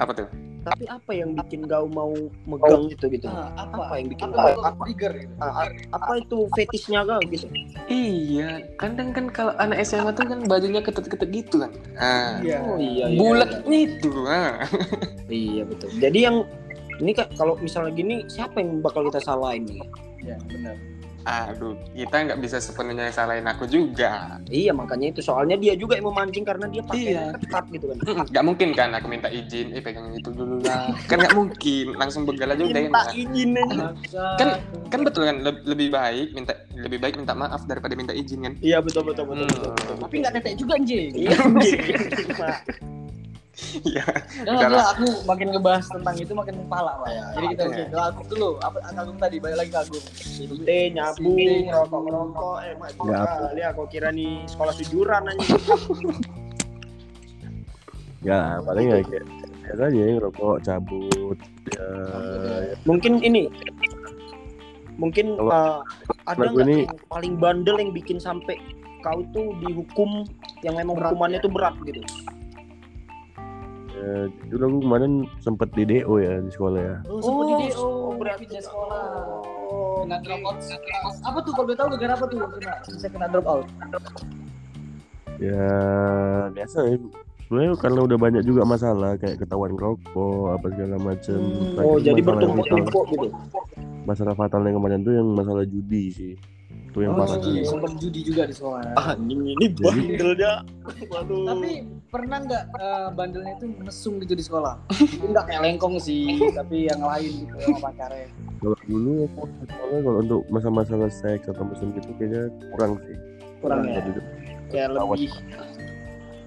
Apa 0.00 0.12
tuh? 0.16 0.28
Tapi 0.60 0.84
apa 0.92 1.10
yang 1.16 1.32
bikin 1.32 1.64
kau 1.64 1.88
mau 1.88 2.12
megang 2.44 2.92
gitu 2.92 3.08
gitu? 3.08 3.26
Ah, 3.32 3.48
Apa 3.56 3.96
yang 3.96 4.08
bikin 4.12 4.28
apa, 4.28 4.42
kau? 4.52 4.60
apa 4.60 4.82
trigger 4.84 5.12
gitu? 5.24 5.32
Ah, 5.40 5.64
ah, 5.64 5.68
apa 5.96 6.12
itu 6.20 6.38
fetishnya 6.52 7.00
kau 7.08 7.20
gitu? 7.32 7.46
Iya, 7.88 8.68
kadang 8.76 9.16
kan 9.16 9.32
kalau 9.32 9.52
anak 9.56 9.80
SMA 9.82 10.12
tuh 10.12 10.28
kan 10.28 10.44
bajunya 10.44 10.84
ketet-ketet 10.84 11.30
gitu 11.32 11.64
kan. 11.64 11.72
Ah, 11.96 12.38
Iya. 12.44 12.58
Oh 12.60 12.76
iya. 12.76 13.06
iya, 13.08 13.18
bulat 13.18 13.50
iya. 13.64 13.78
itu. 13.88 14.10
Ah. 14.28 14.56
Iya 15.30 15.62
betul. 15.64 15.88
Jadi 15.96 16.18
yang 16.26 16.36
ini 17.00 17.10
kak 17.16 17.32
kalau 17.40 17.56
misalnya 17.56 17.96
gini 17.96 18.28
siapa 18.28 18.60
yang 18.60 18.84
bakal 18.84 19.06
kita 19.08 19.22
salahin 19.22 19.64
nih? 19.64 19.80
Iya 20.20 20.36
benar. 20.44 20.76
Aduh, 21.22 21.76
kita 21.90 22.16
nggak 22.22 22.38
bisa 22.38 22.56
sepenuhnya 22.56 23.08
salahin 23.08 23.44
aku 23.44 23.64
juga. 23.64 24.40
Iya 24.46 24.72
makanya 24.72 25.10
itu 25.10 25.20
soalnya 25.20 25.54
dia 25.54 25.74
juga 25.74 25.94
yang 25.94 26.08
memancing 26.08 26.42
karena 26.42 26.64
dia 26.64 26.80
pakai 26.80 27.02
Iya. 27.06 27.24
ketat 27.36 27.64
gitu 27.68 27.84
kan. 27.86 27.98
Mm, 28.00 28.24
Nggak 28.26 28.44
mungkin 28.44 28.68
kan 28.72 28.90
aku 28.92 29.06
minta 29.06 29.28
izin, 29.28 29.66
eh 29.70 29.80
pegang 29.80 30.10
itu 30.12 30.30
dulu 30.30 30.60
lah. 30.60 30.88
Kan 31.04 31.20
nggak 31.20 31.34
mungkin, 31.34 31.86
langsung 31.94 32.22
begal 32.24 32.50
aja 32.50 32.62
udah 32.62 32.82
Minta 32.82 33.00
enak. 33.02 33.14
izin 33.14 33.50
aja. 33.52 34.24
Kan- 34.36 34.58
Kan 34.88 35.00
betul 35.02 35.22
kan, 35.22 35.36
Le- 35.38 35.62
lebih 35.64 35.88
baik 35.88 36.28
minta 36.32 36.52
lebih 36.72 36.98
baik 36.98 37.14
minta 37.14 37.32
maaf 37.32 37.62
daripada 37.62 37.94
minta 37.94 38.10
izin 38.10 38.42
kan. 38.42 38.54
Iya 38.58 38.80
betul 38.80 39.04
betul 39.04 39.24
betul 39.26 39.44
Hmm. 39.44 39.54
betul. 39.54 39.72
betul. 39.72 39.94
Tapi 40.00 40.14
nggak 40.18 40.32
tete 40.34 40.50
juga 40.56 40.72
anjing. 40.74 41.10
Iya. 41.14 41.36
Iya. 43.90 44.06
Dan 44.44 44.54
Udah 44.56 44.68
udah 44.68 44.86
aku 44.96 45.06
makin 45.28 45.46
ngebahas 45.54 45.86
tentang 45.86 46.16
itu 46.18 46.32
makin 46.34 46.54
kepala 46.66 46.90
pak. 47.00 47.08
Iya. 47.08 47.24
Jadi 47.30 47.46
kita 47.54 47.62
oke 47.62 47.82
ke 47.86 47.98
Agung 47.98 48.26
dulu. 48.28 48.50
Apa 48.60 48.78
Agung 48.96 49.18
tadi 49.20 49.36
balik 49.38 49.56
lagi 49.60 49.72
Agung. 49.76 50.04
Teh 50.66 50.84
nyabu, 50.90 51.30
Sini. 51.36 51.56
rokok 51.70 52.02
rokok, 52.08 52.56
eh 52.66 52.72
mak 52.80 52.90
apa. 52.98 53.34
kali 53.50 53.62
aku 53.62 53.82
kira 53.86 54.08
nih 54.10 54.44
sekolah 54.48 54.74
sujuran 54.74 55.22
aja. 55.30 55.46
Ya 58.20 58.60
paling 58.60 58.84
ya 58.92 59.00
kayak 59.00 59.24
biasa 59.64 59.82
aja 59.88 59.96
ya, 59.96 60.12
ngerokok, 60.20 60.56
cabut, 60.60 61.38
ya, 61.72 61.88
Mungkin 62.84 63.24
ini 63.24 63.48
mungkin 65.00 65.40
uh, 65.40 65.80
ada 66.28 66.44
aku 66.44 66.60
nggak 66.60 66.68
ini- 66.68 66.84
yang 66.84 67.00
paling 67.08 67.34
bandel 67.40 67.80
yang 67.80 67.88
bikin 67.96 68.20
sampai 68.20 68.60
kau 69.00 69.24
tuh 69.32 69.56
dihukum 69.64 70.28
yang 70.60 70.76
memang 70.76 71.00
hukumannya 71.00 71.40
tuh 71.40 71.48
berat 71.48 71.72
gitu. 71.88 72.04
Ya 74.00 74.14
dulu 74.48 74.62
aku 74.64 74.78
kemarin 74.88 75.12
sempet 75.44 75.68
di 75.76 75.84
DO 75.84 76.14
ya 76.16 76.40
di 76.40 76.50
sekolah 76.50 76.80
ya. 76.80 76.96
Oh, 77.06 77.20
sempat 77.20 77.44
di 77.44 77.54
DO, 77.68 77.84
oh, 77.84 78.10
berarti 78.16 78.44
di 78.48 78.56
sekolah. 78.56 79.04
Oh, 79.68 80.02
Kena 80.08 80.16
drop 80.24 80.42
out. 80.48 80.58
Apa 81.22 81.38
tuh 81.44 81.52
kalau 81.52 81.66
boleh 81.68 81.78
tahu 81.78 81.88
gara 82.00 82.14
apa 82.16 82.24
tuh 82.26 82.38
kena 82.56 82.74
bisa 82.88 83.06
kena 83.12 83.26
drop 83.28 83.46
out? 83.46 83.66
Ya 85.36 85.68
biasa 86.52 86.78
ya. 86.88 86.96
Sebenarnya 87.50 87.74
karena 87.82 88.00
udah 88.06 88.18
banyak 88.18 88.42
juga 88.46 88.62
masalah 88.62 89.18
kayak 89.18 89.42
ketahuan 89.42 89.74
rokok 89.74 90.54
apa 90.54 90.66
segala 90.70 90.96
macam. 91.02 91.40
Hmm. 91.42 91.82
Oh, 91.82 91.98
jadi 91.98 92.20
bertumpuk-tumpuk 92.22 93.04
gitu. 93.10 93.28
Masalah 94.06 94.38
fatal 94.38 94.62
yang 94.64 94.78
kemarin 94.78 95.02
tuh 95.02 95.18
yang 95.18 95.28
masalah 95.34 95.66
judi 95.66 96.14
sih. 96.14 96.34
Itu 96.90 96.98
yang 97.00 97.14
Oh, 97.14 97.22
parah 97.22 97.38
sih. 97.38 97.62
sempat 97.62 97.92
judi 98.02 98.20
juga 98.26 98.42
di 98.44 98.54
sekolah. 98.54 98.82
Anjing 98.98 99.40
ini 99.46 99.66
bandelnya. 99.70 100.52
Waduh. 101.06 101.46
Tapi 101.46 101.70
pernah 102.10 102.38
nggak 102.42 102.64
eh, 102.74 103.08
bandelnya 103.14 103.52
itu 103.54 103.66
mesum 103.78 104.18
gitu 104.18 104.34
di 104.34 104.42
sekolah? 104.42 104.74
Mungkin 104.90 105.30
nggak 105.30 105.46
kayak 105.46 105.60
lengkong 105.62 105.96
sih, 105.96 106.34
tapi 106.50 106.90
yang 106.90 106.98
lain 106.98 107.46
gitu 107.46 107.54
sama 107.62 107.78
pacarnya. 107.86 108.26
Kalau 108.60 108.76
dulu 108.82 109.12
aku 109.30 109.42
di 109.46 109.66
sekolah 109.70 109.98
kalau 110.02 110.18
untuk 110.18 110.40
masalah-masalah 110.50 111.08
seks 111.08 111.46
atau 111.46 111.62
mesum 111.62 111.94
gitu 111.94 112.10
kayaknya 112.18 112.42
kurang 112.74 112.98
sih. 113.06 113.16
Kurang 113.62 113.80
ya. 113.86 114.02
Jadi, 114.02 114.20
kayak 114.68 114.88
lebih 114.90 115.30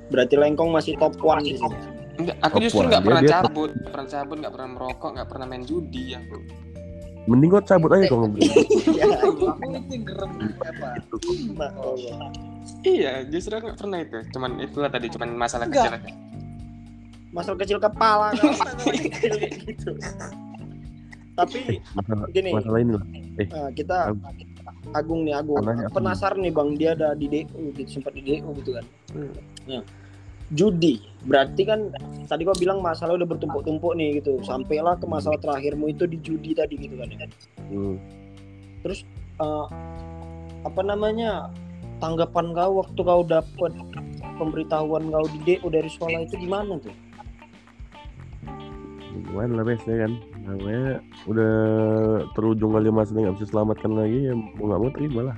berarti 0.10 0.36
lengkong 0.36 0.70
masih 0.70 0.94
top 1.00 1.16
one 1.24 1.40
di 1.42 1.56
sini. 1.56 1.78
Enggak, 2.14 2.38
aku 2.46 2.56
justru 2.62 2.86
nggak 2.86 3.02
pernah 3.02 3.22
dia- 3.24 3.34
cabut, 3.42 3.70
nggak 3.74 3.90
pernah 3.90 4.10
cabut, 4.12 4.38
nggak 4.38 4.54
pernah 4.54 4.70
merokok, 4.70 5.10
nggak 5.18 5.28
pernah 5.32 5.46
main 5.48 5.64
judi 5.64 6.04
aku. 6.14 6.38
Mending 7.24 7.50
kau 7.56 7.64
cabut 7.64 7.92
aja 7.96 8.06
kalau 8.12 8.28
Ya, 8.36 9.08
itu 9.24 9.48
yang 9.96 10.04
gerem 10.04 10.32
apa? 10.60 10.90
Iya, 12.84 13.24
justru 13.32 13.56
aku 13.56 13.72
nggak 13.72 13.80
pernah 13.80 14.00
itu. 14.04 14.18
Cuman 14.36 14.52
itulah 14.60 14.90
tadi, 14.92 15.08
cuman 15.08 15.30
masalah 15.40 15.72
Enggak. 15.72 15.88
kecil 15.88 16.00
aja. 16.04 16.14
masalah 17.34 17.58
kecil 17.66 17.82
kepala 17.82 18.30
kan 18.38 18.46
kecil 18.94 19.34
gitu. 19.42 19.92
Tapi 21.34 21.82
masalah, 21.98 22.26
Gini. 22.30 22.52
masalah 22.54 22.78
ini 22.78 22.92
lah. 22.94 23.06
Nah, 23.50 23.70
kita 23.74 23.98
Agung 24.94 25.26
nih 25.26 25.34
Agung 25.34 25.58
penasaran 25.90 26.46
nih 26.46 26.54
Bang 26.54 26.78
dia 26.78 26.94
ada 26.94 27.18
di 27.18 27.26
DU 27.26 27.74
gitu 27.74 27.98
sempat 27.98 28.14
di 28.14 28.22
DU 28.22 28.54
gitu 28.62 28.78
kan. 28.78 28.86
Nah, 29.66 29.82
judi 30.54 31.02
berarti 31.24 31.62
kan 31.64 31.90
tadi 32.28 32.44
kau 32.44 32.56
bilang 32.58 32.84
masalah 32.84 33.16
udah 33.16 33.28
bertumpuk-tumpuk 33.28 33.96
nih 33.96 34.20
gitu 34.20 34.40
sampailah 34.44 35.00
ke 35.00 35.06
masalah 35.08 35.40
terakhirmu 35.40 35.92
itu 35.92 36.04
di 36.06 36.18
judi 36.20 36.52
tadi 36.52 36.76
gitu 36.76 36.96
kan 37.00 37.08
ya. 37.10 37.28
Hmm. 37.72 37.98
Eh, 38.84 39.66
apa 40.64 40.82
namanya 40.84 41.48
tanggapan 42.04 42.52
kau 42.52 42.84
waktu 42.84 43.00
kau 43.00 43.22
dapet 43.24 43.72
pemberitahuan 44.36 45.08
kau 45.08 45.26
di 45.32 45.40
DU 45.48 45.68
dari 45.72 45.88
sekolah 45.88 46.20
itu 46.28 46.36
gimana 46.36 46.76
tuh? 46.80 46.96
Gimana 49.14 49.62
lah 49.62 49.66
biasanya 49.66 49.98
kan 50.06 50.12
namanya 50.44 51.00
udah 51.24 51.56
terujung 52.36 52.76
kali 52.76 52.92
masalah 52.92 53.20
nggak 53.24 53.36
bisa 53.40 53.48
selamatkan 53.56 53.92
lagi 53.96 54.28
ya 54.28 54.34
mau 54.36 54.68
nggak 54.68 54.82
mau 54.84 54.92
terima 54.92 55.22
lah 55.32 55.38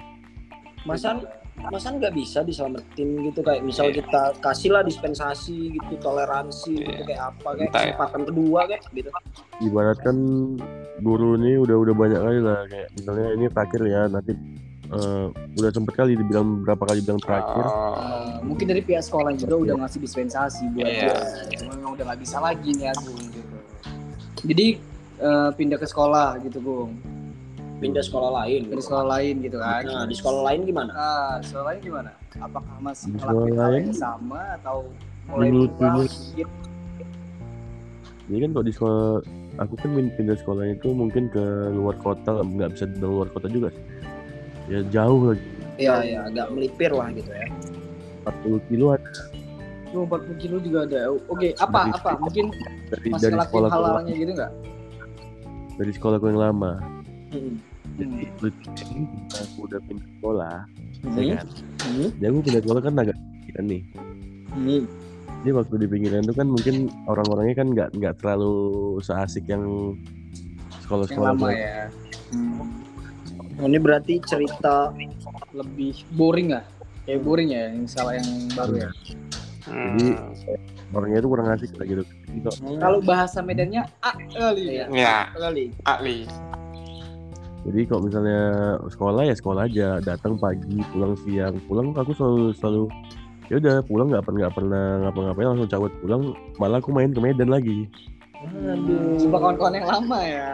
Masa 0.85 1.17
masa 1.57 1.87
nggak 1.89 2.13
bisa 2.13 2.43
diselamatin 2.43 3.09
gitu 3.23 3.39
kayak 3.39 3.63
misal 3.63 3.87
kita 3.87 4.35
kasih 4.37 4.69
lah 4.69 4.81
dispensasi 4.81 5.73
gitu 5.73 5.93
toleransi 5.97 6.75
gitu 6.77 7.01
kayak 7.01 7.31
apa 7.31 7.49
kayak 7.53 7.63
Entah 7.65 7.79
ya. 7.79 7.85
kesempatan 7.89 8.21
kedua 8.23 8.59
kayak 8.65 8.81
gitu. 8.91 9.09
ibaratkan 9.61 10.15
guru 10.99 11.29
ini 11.35 11.55
udah 11.57 11.75
udah 11.79 11.93
banyak 11.93 12.19
kali 12.19 12.39
lah 12.39 12.59
kayak 12.65 12.87
misalnya 12.93 13.27
ini 13.31 13.45
terakhir 13.47 13.81
ya 13.83 14.01
nanti 14.05 14.31
eh, 14.85 15.25
udah 15.31 15.69
sempet 15.71 15.93
kali 15.95 16.11
dibilang 16.13 16.61
berapa 16.61 16.83
kali 16.83 16.99
bilang 17.01 17.17
terakhir 17.17 17.65
Eh, 17.65 18.33
mungkin 18.43 18.65
dari 18.67 18.81
pihak 18.81 19.01
sekolah 19.01 19.31
juga 19.33 19.55
udah 19.57 19.75
ngasih 19.79 19.99
dispensasi 19.99 20.63
buat 20.69 20.85
Iya. 20.85 21.07
dia. 21.09 21.15
Cuma 21.57 21.71
memang 21.73 21.91
udah 21.95 22.05
nggak 22.05 22.21
bisa 22.21 22.37
lagi 22.37 22.69
nih 22.69 22.91
Agung 22.91 23.17
gitu. 23.25 23.55
Jadi 24.45 24.67
eh, 25.15 25.49
pindah 25.51 25.79
ke 25.79 25.87
sekolah 25.87 26.37
gitu, 26.43 26.59
Bung. 26.59 26.91
Pindah 27.85 28.01
sekolah 28.01 28.29
lain. 28.35 28.61
Ke 28.65 28.73
sekolah 28.79 29.05
lain 29.07 29.35
gitu 29.39 29.57
kan. 29.57 29.81
Nah, 29.83 30.03
di 30.03 30.15
sekolah 30.15 30.41
lain 30.43 30.59
gimana? 30.63 30.91
Ah, 30.91 31.33
di 31.37 31.45
sekolah 31.45 31.65
lain 31.67 31.79
gimana? 31.81 32.11
Apakah 32.35 32.75
masih 32.79 33.05
ngelakuin 33.07 33.21
sekolah 33.21 33.45
hal 33.55 33.71
lain? 33.71 33.83
yang 33.83 33.95
sama 33.95 34.41
atau 34.55 34.77
mulai 35.25 35.47
Dulu- 35.47 35.69
berubah 35.71 35.91
dulu. 35.95 36.05
sedikit? 36.07 36.49
jadi 38.25 38.39
kan 38.41 38.51
kalau 38.51 38.65
di 38.65 38.73
sekolah 38.73 39.03
aku 39.55 39.73
kan 39.75 39.89
pin- 39.91 40.09
pindah 40.11 40.33
sekolahnya 40.35 40.73
itu 40.75 40.89
mungkin 40.91 41.29
ke 41.29 41.45
luar 41.71 41.93
kota 41.95 42.41
nggak 42.41 42.73
bisa 42.73 42.85
di 42.87 42.97
luar 42.99 43.29
kota 43.29 43.45
juga 43.45 43.69
ya 44.65 44.81
jauh 44.89 45.29
lagi 45.29 45.45
Iya, 45.77 45.95
ya, 46.01 46.19
agak 46.25 46.47
melipir 46.49 46.89
lah 46.89 47.11
gitu 47.11 47.29
ya. 47.29 47.45
40 48.25 48.65
kilo 48.65 48.85
ada 48.91 49.11
Oh, 49.93 50.03
40 50.03 50.35
kilo 50.35 50.57
juga 50.57 50.83
ada. 50.83 51.07
Oke, 51.29 51.53
apa 51.55 51.79
Dari- 51.85 51.93
apa? 51.93 52.09
Mungkin 52.17 52.45
dari 52.89 53.07
masih 53.13 53.23
dari 53.29 53.37
sekolah 53.39 53.69
ke 53.69 53.75
hal-halnya 53.77 54.13
gitu 54.15 54.31
nggak? 54.33 54.51
dari 55.75 55.91
sekolahku 55.91 56.25
yang 56.25 56.41
lama 56.41 56.71
Hmm. 57.29 57.53
Jadi 57.95 58.13
ini 58.85 59.03
aku 59.31 59.57
udah 59.63 59.79
pindah 59.81 60.07
sekolah 60.11 60.57
Hmm. 61.01 61.17
ya 61.17 61.35
kan 61.35 61.47
Hmm. 61.85 62.09
jadi 62.13 62.25
aku 62.27 62.39
pindah 62.41 62.61
sekolah 62.61 62.81
kan 62.81 62.93
agak 62.97 63.17
kan 63.51 63.65
nih 63.65 63.81
Hmm. 64.51 64.83
Jadi 65.37 65.51
waktu 65.53 65.75
di 65.77 65.85
pinggiran 65.85 66.23
itu 66.23 66.33
kan 66.33 66.47
mungkin 66.47 66.75
orang-orangnya 67.05 67.55
kan 67.55 67.67
nggak 67.69 67.89
nggak 67.93 68.13
terlalu 68.17 68.55
seasik 68.99 69.45
yang 69.45 69.61
Yang 69.61 70.81
sekolah-sekolah 70.81 71.31
lama 71.33 71.45
gue. 71.45 71.59
ya. 71.59 71.81
Hmm. 72.31 72.63
Oh, 73.55 73.67
ini 73.67 73.77
berarti 73.77 74.13
cerita 74.21 74.89
Lebih 75.51 75.91
boring 76.11 76.49
nggak? 76.49 76.65
Kayak 77.05 77.21
boring 77.21 77.49
ya 77.49 77.63
yang 77.69 77.85
salah 77.85 78.13
yang 78.15 78.27
baru 78.51 78.73
ya. 78.77 78.89
Jadi 79.65 80.07
orangnya 80.91 81.17
itu 81.17 81.27
kurang 81.27 81.47
asik 81.49 81.71
lah 81.73 81.85
gitu. 81.85 82.03
gitu. 82.29 82.49
Kalau 82.75 82.99
bahasa 83.01 83.39
Medannya 83.39 83.83
A 83.99 84.11
kali 84.15 84.63
ya. 84.73 84.85
Iya. 84.87 85.17
Ya, 85.29 85.63
kali. 85.83 86.15
Jadi 87.65 87.81
kalau 87.89 88.01
misalnya 88.05 88.41
sekolah 88.85 89.21
ya 89.25 89.33
sekolah 89.33 89.61
aja, 89.65 89.87
datang 89.99 90.37
pagi, 90.37 90.85
pulang 90.93 91.17
siang. 91.25 91.57
Pulang 91.65 91.97
aku 91.97 92.13
selalu 92.13 92.53
selalu 92.53 92.83
ya 93.49 93.61
udah 93.61 93.75
pulang 93.85 94.09
nggak 94.09 94.25
pernah 94.25 94.39
nggak 94.41 94.55
pernah 94.57 94.83
ngapa-ngapain 95.05 95.47
langsung 95.53 95.69
cabut 95.69 95.93
pulang 96.01 96.33
malah 96.57 96.81
aku 96.81 96.89
main 96.89 97.13
ke 97.13 97.21
Medan 97.21 97.49
lagi 97.53 97.85
Aduh. 98.41 99.21
Kawan-kawan 99.29 99.73
yang 99.77 99.85
lama 99.85 100.17
ya. 100.21 100.49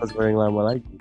pas 0.00 0.08
yang 0.16 0.40
lama 0.40 0.60
lagi 0.72 0.92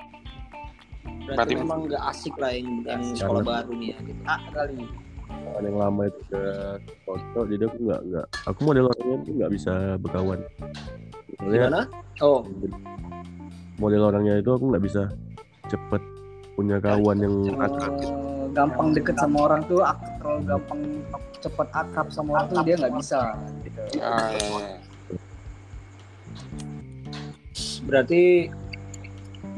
Berarti, 1.23 1.55
Berarti- 1.55 1.55
memang 1.55 1.79
nggak 1.87 2.03
asik 2.09 2.35
lah 2.35 2.51
yang, 2.51 2.67
yang 2.83 3.03
sekolah 3.15 3.43
baru 3.47 3.71
nih 3.79 3.87
ya. 3.93 3.97
Gitu. 4.03 4.21
A 4.27 4.35
kali. 4.51 4.79
kawan 5.29 5.63
yang 5.63 5.77
lama 5.79 6.01
itu 6.03 6.19
udah 6.27 6.51
kotor 7.07 7.43
jadi 7.47 7.63
aku 7.63 7.77
nggak 7.79 8.01
nggak 8.11 8.25
aku 8.43 8.59
model 8.59 8.85
orangnya 8.91 9.15
itu 9.15 9.31
nggak 9.39 9.51
bisa 9.55 9.73
berkawan 10.03 10.39
Soalnya 11.39 11.55
Gimana? 11.63 11.81
Oh, 12.19 12.39
model 13.79 14.11
orangnya 14.11 14.37
itu 14.37 14.51
aku 14.51 14.69
nggak 14.69 14.83
bisa 14.83 15.07
cepet 15.65 16.01
punya 16.53 16.77
kawan 16.77 17.17
yang 17.17 17.35
akrab 17.57 17.95
Eh, 17.95 18.47
gampang 18.51 18.91
deket 18.91 19.15
sama 19.15 19.47
orang 19.47 19.61
tuh 19.65 19.79
ak- 19.79 20.19
terlalu 20.19 20.41
gampang 20.43 20.79
cepet 21.39 21.67
akrab 21.71 22.07
sama 22.11 22.29
orang 22.35 22.45
tuh 22.51 22.59
dia 22.67 22.75
nggak 22.75 22.93
bisa 22.99 23.19
gitu. 23.63 23.81
Berarti 27.87 28.49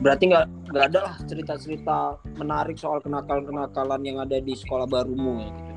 berarti 0.01 0.23
nggak 0.29 0.45
nggak 0.71 0.85
ada 0.93 0.99
lah 1.03 1.15
cerita-cerita 1.25 1.97
menarik 2.37 2.77
soal 2.77 3.01
kenakalan-kenakalan 3.01 4.01
yang 4.01 4.17
ada 4.21 4.37
di 4.37 4.53
sekolah 4.53 4.85
barumu 4.85 5.41
ya 5.41 5.49
gitu. 5.49 5.71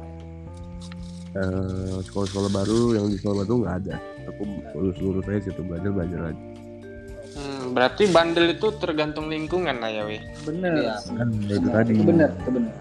Eh, 1.34 1.96
sekolah-sekolah 2.06 2.50
baru 2.52 2.80
yang 2.94 3.06
di 3.10 3.16
sekolah 3.18 3.42
baru 3.42 3.54
nggak 3.64 3.76
ada 3.84 3.96
aku 4.28 4.42
lulus 5.02 5.26
aja 5.26 5.50
situ 5.50 5.60
belajar 5.66 5.90
belajar 5.90 6.20
aja 6.30 6.42
berarti 7.74 8.06
bandel 8.06 8.46
itu 8.48 8.70
tergantung 8.74 9.26
lingkungan 9.26 9.76
lah 9.76 9.90
ya, 9.90 10.02
weh. 10.04 10.22
Bener. 10.40 10.72
Iya. 10.78 10.94
kan 11.02 11.28
ya 11.42 11.54
itu 11.54 11.68
tadi 11.68 11.90
Itu 11.90 12.02
bener, 12.04 12.30
itu 12.32 12.50
bener. 12.52 12.72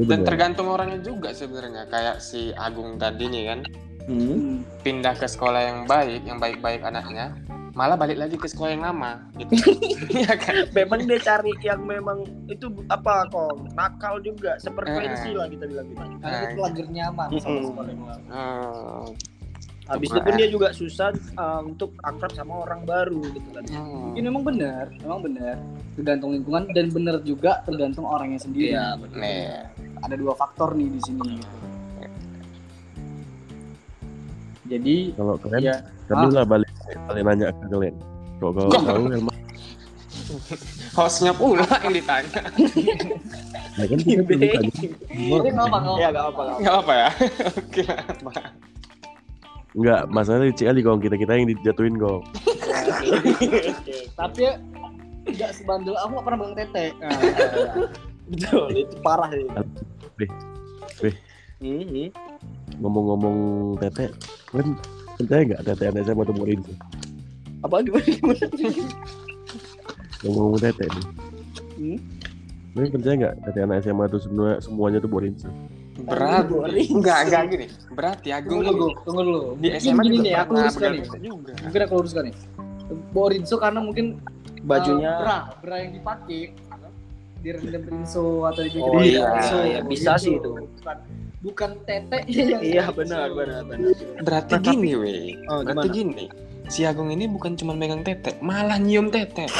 Dan 0.00 0.06
bener. 0.08 0.24
tergantung 0.24 0.66
orangnya 0.66 1.00
juga 1.00 1.28
sebenarnya. 1.30 1.84
Kayak 1.84 2.22
si 2.22 2.54
Agung 2.56 2.96
tadi 2.96 3.26
nih 3.26 3.44
kan, 3.46 3.60
Hmm. 4.02 4.16
Hmm. 4.16 4.54
pindah 4.80 5.12
ke 5.12 5.26
sekolah 5.26 5.60
yang 5.60 5.78
baik, 5.84 6.24
yang 6.24 6.38
baik-baik 6.38 6.80
anaknya, 6.80 7.36
malah 7.72 7.94
balik 7.94 8.16
lagi 8.16 8.34
ke 8.34 8.48
sekolah 8.48 8.70
yang 8.70 8.82
lama, 8.82 9.20
gitu. 9.36 9.52
Iya 10.16 10.34
kan? 10.34 10.54
Memang 10.72 11.04
dia 11.04 11.20
cari 11.20 11.52
yang 11.60 11.84
memang 11.84 12.18
itu 12.46 12.66
apa 12.88 13.28
kok 13.28 13.54
nakal 13.72 14.18
juga 14.18 14.56
sefrekuensi 14.56 15.30
Eh. 15.30 15.36
lah 15.36 15.46
kita 15.46 15.64
bilang 15.64 15.86
gitu. 15.86 16.00
Karena 16.16 16.26
Nah, 16.32 16.48
itu 16.48 16.60
lagi 16.60 16.82
nyaman 16.88 17.28
sama 17.36 17.58
sekolah 17.60 17.88
yang 17.88 18.02
lama. 18.02 18.24
Habis 19.90 20.08
itu 20.14 20.20
pun 20.22 20.32
dia 20.38 20.48
juga 20.48 20.68
susah 20.70 21.10
uh, 21.34 21.60
untuk 21.66 21.90
akrab 22.06 22.30
sama 22.30 22.62
orang 22.62 22.86
baru 22.86 23.26
gitu 23.34 23.48
kan. 23.50 23.64
Hmm. 23.66 24.14
Ini 24.14 24.22
memang 24.30 24.46
benar, 24.46 24.86
memang 25.02 25.20
benar. 25.26 25.58
Tergantung 25.98 26.30
lingkungan 26.30 26.70
dan 26.70 26.86
benar 26.94 27.18
juga 27.26 27.58
tergantung 27.66 28.06
orangnya 28.06 28.38
sendiri. 28.38 28.70
Iya, 28.70 28.94
benar. 29.02 29.18
Nih, 29.18 29.50
Ada 30.06 30.14
dua 30.14 30.32
faktor 30.38 30.78
nih 30.78 30.88
di 30.94 31.00
sini. 31.02 31.42
gitu. 31.42 31.56
Jadi 34.70 34.94
kalau 35.18 35.34
kalian 35.42 35.62
ya 35.66 35.76
kami 36.06 36.26
lah 36.30 36.44
balik 36.46 36.70
balik 37.10 37.22
nanya 37.26 37.50
ke 37.50 37.64
kalian 37.66 37.94
kok 38.38 38.50
kau 38.54 38.70
Kok? 38.70 38.82
tahu 38.86 39.02
emang 39.10 39.36
hostnya 40.94 41.32
pula 41.34 41.66
yang 41.82 41.90
ditanya. 41.90 42.40
ya 43.74 43.84
kan 43.90 43.98
kita 43.98 44.22
nggak 44.22 45.66
apa 45.66 45.76
nggak 45.82 45.98
Ya 45.98 46.08
nggak 46.14 46.24
apa-apa. 46.30 46.42
Gak 46.62 46.76
apa 46.86 46.92
ya? 46.94 47.08
Oke? 47.58 47.82
Enggak, 49.70 50.10
masalahnya 50.10 50.50
di 50.50 50.66
kali 50.66 50.80
kong 50.82 50.98
kita 50.98 51.14
kita 51.14 51.32
yang 51.38 51.46
dijatuhin 51.54 51.94
kong. 51.94 52.22
Tapi 54.18 54.38
ya 54.42 54.52
nggak 55.30 55.52
sebandel 55.54 55.94
aku 56.00 56.10
nggak 56.18 56.26
pernah 56.26 56.38
bang 56.42 56.54
tete. 56.58 56.84
Nah, 56.98 57.18
Betul, 58.30 58.66
itu 58.74 58.94
parah 59.02 59.30
sih. 59.30 59.46
Beh, 60.18 60.30
beh. 61.02 61.14
Ngomong-ngomong 62.82 63.36
tete, 63.78 64.10
kan 64.50 64.66
percaya 65.18 65.42
nggak 65.54 65.62
tete 65.66 65.84
anak 65.86 66.02
saya 66.06 66.14
mau 66.18 66.26
temuin 66.26 66.60
sih? 66.66 66.76
Apa 67.62 67.84
gimana 67.84 68.06
gimana? 68.10 68.46
Ngomong-ngomong 70.26 70.60
tete 70.62 70.84
nih. 70.86 71.04
Hmm? 71.78 71.98
Kalian 72.70 72.90
percaya 72.90 73.14
nggak 73.18 73.34
tete 73.46 73.58
anak 73.62 73.76
SMA 73.86 74.04
itu 74.10 74.18
semua 74.22 74.48
semuanya 74.58 74.98
tuh 74.98 75.10
boring 75.10 75.34
sih? 75.38 75.52
Berat. 76.02 76.44
Enggak, 76.90 77.18
enggak 77.26 77.42
gini. 77.48 77.66
Berat 77.90 78.20
ya, 78.22 78.36
tunggu 78.40 78.62
Agung. 78.62 78.74
dulu, 78.74 78.88
tunggu 79.04 79.22
dulu. 79.22 79.40
Di 79.56 79.68
Mungkin 79.68 79.80
SMA 79.80 80.02
gini 80.02 80.16
nih, 80.20 80.34
aku 80.36 80.50
luruskan 80.54 80.88
nih. 80.90 81.02
juga. 81.20 81.52
Mungkin 81.60 81.80
aku 81.80 81.94
luruskan 81.96 82.22
nih. 82.24 82.34
Borinso 83.10 83.56
karena 83.56 83.80
mungkin 83.80 84.06
Bajunya 84.60 85.08
eh, 85.08 85.20
bra, 85.20 85.38
bra 85.56 85.76
yang 85.78 85.92
dipakai 85.94 86.40
direndam 87.40 87.80
rinso 87.82 88.44
atau 88.44 88.60
di 88.62 88.76
Oh, 88.76 89.00
iya, 89.00 89.24
rinso, 89.32 89.56
iya, 89.62 89.80
bisa 89.80 90.12
sih 90.14 90.36
itu. 90.36 90.68
Bukan, 91.40 91.80
tete 91.88 92.28
yang 92.28 92.60
Iya 92.60 92.84
rinso. 92.86 92.98
benar 93.00 93.32
benar 93.32 93.64
benar. 93.64 93.96
Berarti 94.20 94.54
gini, 94.60 94.92
weh. 94.92 95.32
Oh, 95.48 95.64
Berarti 95.64 95.88
gimana? 95.88 95.96
gini. 96.20 96.24
Si 96.68 96.84
Agung 96.84 97.08
ini 97.08 97.24
bukan 97.24 97.56
cuma 97.56 97.72
megang 97.72 98.04
tete, 98.04 98.36
malah 98.38 98.76
nyium 98.76 99.08
tete. 99.08 99.48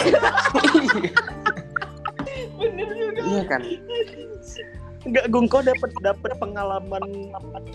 Bener 2.53 2.89
juga. 2.93 3.21
iya 3.25 3.43
kan? 3.43 3.61
Enggak, 5.01 5.25
Gung, 5.33 5.49
kau 5.49 5.65
dapat 5.65 5.91
dapat 6.05 6.31
pengalaman 6.37 7.05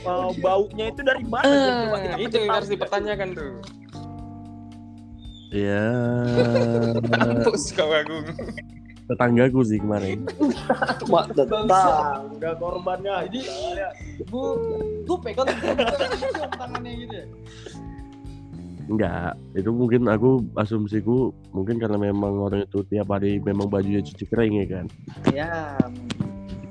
uh, 0.06 0.30
baunya 0.46 0.94
itu 0.94 1.02
dari 1.02 1.26
mana? 1.26 1.50
Eh, 1.50 1.74
Coba 1.90 1.98
kita 1.98 2.18
itu 2.22 2.36
yang 2.38 2.54
harus 2.54 2.70
dipertanyakan 2.70 3.30
tuh. 3.34 3.54
Iya. 5.50 5.86
Mampus 7.10 7.74
kau 7.74 7.90
Agung. 7.90 8.30
Tetanggaku 9.06 9.62
sih 9.66 9.78
kemarin. 9.82 10.26
Mak 11.14 11.34
tetang, 11.38 12.30
enggak 12.38 12.54
korbannya. 12.58 13.30
Jadi 13.30 13.42
bu, 14.30 14.42
gue 15.06 15.18
pegang 15.22 15.50
tangannya 16.62 16.92
gitu. 17.06 17.14
ya. 17.14 17.26
Enggak, 18.86 19.34
itu 19.58 19.70
mungkin 19.74 20.06
aku 20.06 20.46
asumsiku 20.62 21.34
mungkin 21.54 21.82
karena 21.82 21.98
memang 21.98 22.38
orang 22.38 22.70
itu 22.70 22.86
tiap 22.86 23.10
hari 23.10 23.42
memang 23.42 23.66
bajunya 23.66 24.02
cuci 24.02 24.26
kering 24.30 24.62
ya 24.62 24.66
kan. 24.70 24.86
Ya, 25.34 25.54
Cuci 25.82 26.25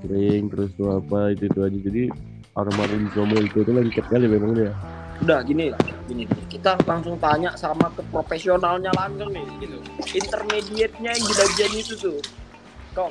kering 0.05 0.53
terus 0.53 0.71
tuh 0.77 1.01
apa 1.01 1.33
itu 1.33 1.49
itu 1.49 1.61
aja 1.65 1.79
jadi 1.81 2.03
aroma 2.55 2.83
aroma 2.87 3.35
itu 3.41 3.59
tuh 3.65 3.73
lengkap 3.73 4.07
kali 4.13 4.27
memang 4.29 4.53
dia. 4.55 4.73
Udah 5.23 5.41
gini 5.47 5.71
gini. 6.07 6.29
Kita 6.51 6.77
langsung 6.85 7.17
tanya 7.19 7.55
sama 7.57 7.89
ke 7.95 8.03
profesionalnya 8.13 8.91
langsung 8.95 9.31
nih, 9.33 9.47
gitu. 9.63 9.79
Intermediate-nya 10.13 11.11
yang 11.17 11.25
di 11.25 11.35
bagian 11.35 11.73
itu 11.75 11.95
tuh. 11.97 12.19
Kok 12.95 13.11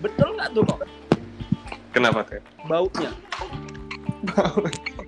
betul 0.00 0.28
nggak 0.32 0.48
tuh 0.56 0.64
kok 0.64 0.80
Kenapa 1.92 2.24
tuh? 2.24 2.40
baunya? 2.66 3.12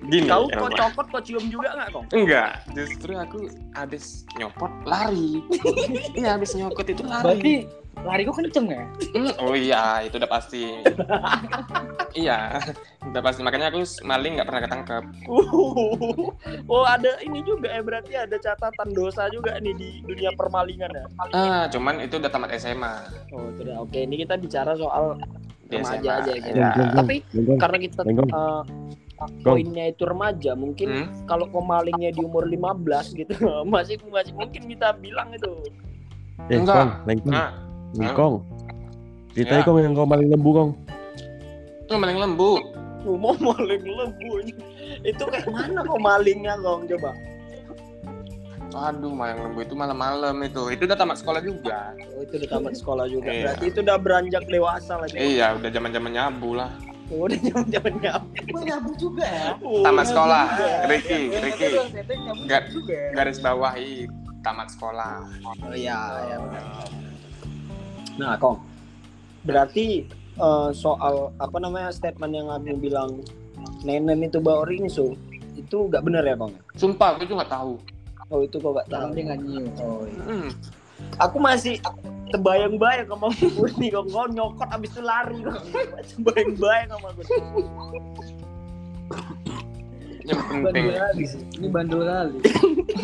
Gini. 0.09 0.29
Kau 0.29 0.45
kok 0.49 0.73
copot 0.77 1.07
kok 1.09 1.23
cium 1.25 1.45
juga 1.49 1.73
nggak 1.73 1.89
kok? 1.93 2.05
Enggak, 2.13 2.51
justru 2.77 3.13
aku 3.17 3.49
habis 3.73 4.29
nyopot 4.37 4.73
lari. 4.85 5.41
Iya, 6.19 6.39
habis 6.39 6.55
nyokot 6.55 6.87
itu 6.89 7.03
lari. 7.05 7.25
berarti 7.25 7.55
lari 8.05 8.23
gue 8.27 8.37
kenceng 8.37 8.67
ya? 8.69 8.85
Hmm, 9.15 9.33
oh 9.41 9.55
iya, 9.55 10.05
itu 10.05 10.19
udah 10.21 10.31
pasti. 10.31 10.63
iya, 12.25 12.59
udah 13.07 13.21
pasti. 13.23 13.41
Makanya 13.41 13.73
aku 13.73 13.81
maling 14.05 14.37
nggak 14.37 14.49
pernah 14.51 14.63
ketangkep. 14.67 15.05
oh 16.73 16.85
ada 16.85 17.19
ini 17.25 17.41
juga 17.47 17.73
ya 17.73 17.81
berarti 17.81 18.13
ada 18.19 18.37
catatan 18.37 18.93
dosa 18.93 19.31
juga 19.33 19.57
nih 19.63 19.75
di 19.75 19.91
dunia 20.05 20.35
permalingan 20.37 20.91
ya. 20.93 21.07
Ah, 21.33 21.65
cuman 21.71 22.03
itu 22.05 22.21
udah 22.21 22.31
tamat 22.31 22.53
SMA. 22.61 22.95
Oh 23.33 23.49
sudah 23.57 23.81
oke 23.81 23.97
ini 23.97 24.21
kita 24.21 24.37
bicara 24.37 24.77
soal 24.77 25.17
Remaja 25.65 26.11
aja 26.21 26.33
gitu. 26.37 26.59
Ya. 26.61 26.73
tapi 26.93 27.25
karena 27.57 27.79
kita 27.81 28.01
uh, 28.05 28.63
poinnya 29.41 29.85
itu 29.87 30.03
remaja 30.03 30.53
mungkin 30.53 30.89
Hmm? 30.91 31.09
kalau 31.25 31.47
kau 31.47 31.61
malingnya 31.61 32.11
di 32.11 32.21
umur 32.21 32.45
15 32.45 32.85
gitu 33.15 33.33
masih 33.67 33.97
masih 34.05 34.33
mungkin 34.33 34.67
kita 34.67 34.93
bilang 34.95 35.31
itu 35.31 35.49
eh 36.45 36.59
Enggak. 36.59 36.75
kong, 36.77 36.91
lengkong, 37.05 37.33
Nah, 37.33 37.51
lengkong. 37.95 38.35
Ceritanya 39.31 39.61
Ya. 39.61 39.67
kong 39.67 39.77
yang 39.81 39.93
kau 39.93 40.05
paling 40.05 40.29
lembu 40.29 40.51
kong. 40.53 40.71
itu 41.81 41.93
maling 41.95 42.19
lembu. 42.19 42.51
Mau 43.05 43.37
maling 43.37 43.85
lembu 43.85 44.31
itu 45.03 45.23
kayak 45.23 45.45
mana 45.47 45.81
kok 45.81 46.01
malingnya 46.01 46.55
kong 46.59 46.87
coba 46.87 47.13
Aduh, 48.75 49.07
maling 49.09 49.39
lembu 49.39 49.61
itu 49.61 49.71
malam-malam 49.73 50.35
itu. 50.43 50.67
Itu 50.69 50.83
udah 50.85 50.97
tamat 50.97 51.17
sekolah 51.17 51.39
juga. 51.39 51.95
oh, 52.11 52.21
itu 52.21 52.35
udah 52.37 52.49
tamat 52.51 52.75
sekolah 52.75 53.07
juga 53.07 53.29
Iya. 53.29 53.43
berarti 53.47 53.65
itu 53.69 53.79
udah 53.81 53.97
beranjak 53.97 54.43
dewasa 54.45 54.93
lagi 54.99 55.15
Iya, 55.15 55.47
udah 55.55 55.71
zaman-zaman 55.71 56.11
nyabu 56.11 56.51
lah. 56.53 56.71
Oh, 57.09 57.25
udah 57.25 57.39
zaman 57.41 57.67
zamannya 57.69 58.13
Gue 58.45 58.63
nyabu 58.63 58.91
juga 58.95 59.25
ya. 59.25 59.49
Tamat 59.61 60.07
sekolah. 60.07 60.45
juga. 60.53 60.69
Ricky, 60.89 61.21
Ricky. 61.35 61.69
kata 61.71 61.85
tete 61.91 62.15
nyabu 62.17 62.41
Gak- 62.47 62.69
juga 62.71 62.95
ya. 62.95 63.09
Garis 63.13 63.39
bawahi 63.39 63.91
tamat 64.41 64.69
sekolah. 64.71 65.15
oh 65.65 65.73
iya 65.73 65.99
iya 66.23 66.37
benar. 66.39 66.87
nah 68.15 68.37
kong 68.37 68.61
berarti 69.43 70.07
eh, 70.37 70.71
soal 70.73 71.33
apa 71.37 71.57
namanya 71.59 71.91
statement 71.91 72.31
yang 72.31 72.47
aku 72.47 72.77
bilang 72.79 73.25
nenen 73.83 74.21
itu 74.23 74.39
bawa 74.39 74.63
rinso 74.65 75.17
itu 75.55 75.89
nggak 75.89 76.03
benar 76.03 76.23
ya 76.23 76.37
bang 76.37 76.53
Sumpah, 76.75 77.15
aku 77.15 77.25
juga 77.25 77.43
nggak 77.43 77.53
tahu. 77.53 77.73
oh 78.29 78.41
itu 78.41 78.57
kok 78.57 78.71
nggak 78.71 78.89
tahu 78.89 79.07
dia 79.13 79.23
nggak 79.25 79.41
nyium. 79.41 79.67
oh 79.81 80.03
iya. 80.05 80.23
Hmm. 80.25 80.51
Aku 81.19 81.37
masih 81.39 81.79
terbayang-bayang 82.31 83.07
sama 83.07 83.29
Murni 83.55 83.89
kok 83.89 84.05
kau 84.11 84.27
nyokot 84.27 84.69
abis 84.71 84.91
itu 84.91 85.03
lari 85.03 85.39
kok 85.41 85.61
terbayang-bayang 86.17 86.89
sama 86.91 87.09
aku 87.11 87.23
Yang 90.25 90.41
penting. 90.49 90.65
Bandel 90.65 90.97
kali 90.97 91.25
sih. 91.29 91.41
Ini 91.61 91.69
bandel 91.69 92.01
kali. 92.01 92.39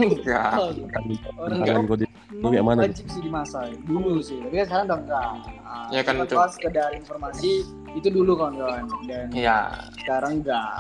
Enggak. 0.01 0.53
Orang 1.37 1.59
Kalian 1.61 1.85
kode 1.85 2.05
itu 2.31 2.47
kayak 2.49 2.65
mana? 2.65 2.81
wajib 2.89 3.07
sih 3.11 3.21
di 3.21 3.29
masa 3.29 3.59
dulu 3.85 4.23
sih 4.23 4.39
tapi 4.41 4.55
kan 4.63 4.65
sekarang 4.65 4.87
udah 4.87 4.99
enggak 5.03 5.31
Ya 5.91 6.01
kan, 6.01 6.15
itu 6.25 6.35
sekedar 6.57 6.91
informasi 6.97 7.51
itu 7.93 8.09
dulu 8.09 8.33
kawan-kawan 8.39 8.87
dan 9.05 9.29
Iya, 9.35 9.59
sekarang 10.01 10.41
enggak 10.41 10.71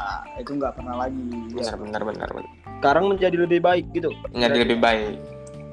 itu 0.40 0.50
enggak 0.56 0.72
pernah 0.78 0.94
lagi 1.04 1.20
benar 1.52 1.74
benar 1.76 2.02
benar 2.06 2.28
benar. 2.32 2.50
sekarang 2.80 3.04
menjadi 3.12 3.36
lebih 3.44 3.60
baik 3.60 3.84
gitu 3.92 4.08
Menjadi 4.32 4.56
lebih 4.64 4.78
baik. 4.80 5.14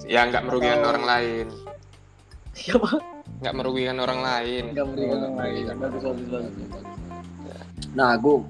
Ya 0.08 0.24
nggak 0.24 0.43
merugikan 0.43 0.80
Atau- 0.80 0.89
orang 0.89 1.06
lain. 1.06 1.48
siapa 2.54 2.89
Nggak 3.38 3.54
merugikan 3.54 3.98
orang 4.00 4.20
lain. 4.20 4.63
enggak 4.72 4.88
merugikan 4.88 5.20
orang 5.22 5.36
lain 5.38 5.63
bagus 5.78 6.02
bagus 6.02 6.28
bagus 6.28 6.54
nah 7.93 8.13
Gung 8.15 8.43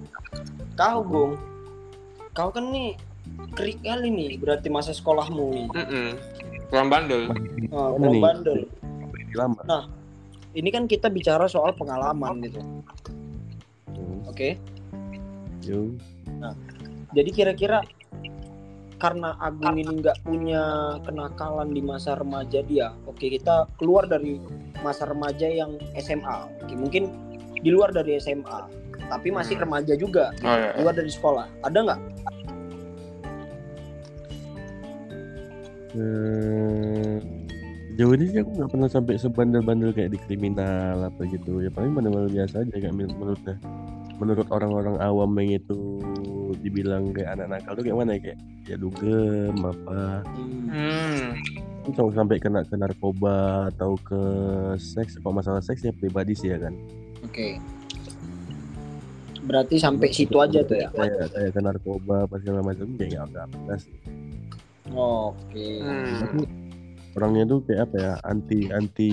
kau 0.74 1.00
Gung 1.02 1.34
kau 2.32 2.50
kan 2.50 2.66
nih 2.68 2.96
krik 3.52 3.82
kali 3.82 4.08
nih 4.08 4.32
berarti 4.38 4.68
masa 4.68 4.92
sekolahmu 4.92 5.68
nih. 5.68 6.16
Kurang 6.68 6.88
bandel. 6.88 7.32
oh, 7.70 7.96
Mana 7.96 8.08
nih? 8.10 8.22
bandel 8.22 8.60
lama. 9.34 9.60
ini 10.54 10.70
kan 10.70 10.86
kita 10.86 11.08
bicara 11.08 11.46
soal 11.46 11.74
pengalaman 11.74 12.40
gitu 12.42 12.64
Hmm, 13.90 14.24
oke 14.26 14.56
yuk. 15.64 15.98
jadi 17.12 17.30
kira-kira 17.30 17.82
karena 18.98 19.38
Agung 19.38 19.78
ini 19.78 20.02
nggak 20.02 20.26
punya 20.26 20.64
kenakalan 21.02 21.70
di 21.70 21.82
masa 21.82 22.18
remaja 22.18 22.60
dia. 22.62 22.94
Oke 23.06 23.30
kita 23.30 23.70
keluar 23.78 24.06
dari 24.06 24.42
masa 24.82 25.06
remaja 25.06 25.46
yang 25.46 25.78
SMA 25.96 26.38
oke 26.62 26.74
mungkin 26.74 27.10
di 27.58 27.70
luar 27.70 27.90
dari 27.90 28.18
SMA 28.18 28.70
tapi 29.08 29.30
masih 29.30 29.56
Hmm. 29.58 29.64
remaja 29.66 29.94
juga. 29.96 30.34
Oh 30.42 30.52
iya. 30.52 30.74
keluar 30.74 30.94
dari 30.94 31.10
sekolah. 31.10 31.46
Ada 31.64 31.80
nggak? 31.80 32.00
Eh, 35.98 37.18
jauh 37.98 38.14
ini 38.14 38.26
sih 38.30 38.40
aku 38.42 38.52
nggak 38.54 38.70
pernah 38.70 38.90
sampai 38.92 39.16
sebandel-bandel 39.18 39.96
kayak 39.96 40.14
di 40.14 40.20
kriminal 40.20 41.08
apa 41.08 41.22
gitu. 41.26 41.64
Ya 41.64 41.72
paling 41.72 41.96
bandel 41.96 42.28
biasa 42.28 42.62
aja 42.62 42.74
kayak 42.74 42.94
menur- 42.94 43.16
menurutnya 43.18 43.56
menurut 44.18 44.48
orang-orang 44.50 44.98
awam 44.98 45.30
yang 45.38 45.62
itu 45.62 45.78
dibilang 46.68 47.16
kayak 47.16 47.40
anak 47.40 47.48
nakal 47.56 47.74
tuh 47.80 47.84
kayak 47.88 47.98
mana 47.98 48.12
ya? 48.16 48.20
Kayak 48.22 48.40
ya 48.68 48.76
dugem 48.76 49.56
apa? 49.64 50.02
Hmm. 50.68 51.26
Sampai 51.88 52.14
sampai 52.20 52.38
kena 52.44 52.62
ke 52.68 52.76
narkoba 52.76 53.72
atau 53.72 53.96
ke 54.04 54.22
seks 54.76 55.16
kalau 55.24 55.40
masalah 55.40 55.64
seks 55.64 55.88
ya 55.88 55.96
pribadi 55.96 56.36
sih 56.36 56.52
ya 56.52 56.60
kan? 56.60 56.76
Oke. 57.24 57.58
Berarti 59.48 59.80
sampai 59.80 60.12
situ 60.12 60.36
aja 60.44 60.60
tuh 60.68 60.76
ya? 60.76 60.92
kayak 60.92 61.32
kayak 61.32 61.52
ke 61.56 61.60
narkoba 61.64 62.28
apa 62.28 62.36
segala 62.44 62.60
macam 62.60 62.88
kayak 63.00 63.10
nggak 63.16 63.26
nggak 63.32 63.48
pernah 63.56 63.78
sih. 63.80 63.96
Oke. 64.92 65.68
Hmm. 65.80 66.44
orangnya 67.18 67.44
tuh 67.50 67.60
kayak 67.66 67.82
apa 67.88 67.96
ya? 67.98 68.14
Anti 68.28 68.60
anti 68.70 69.12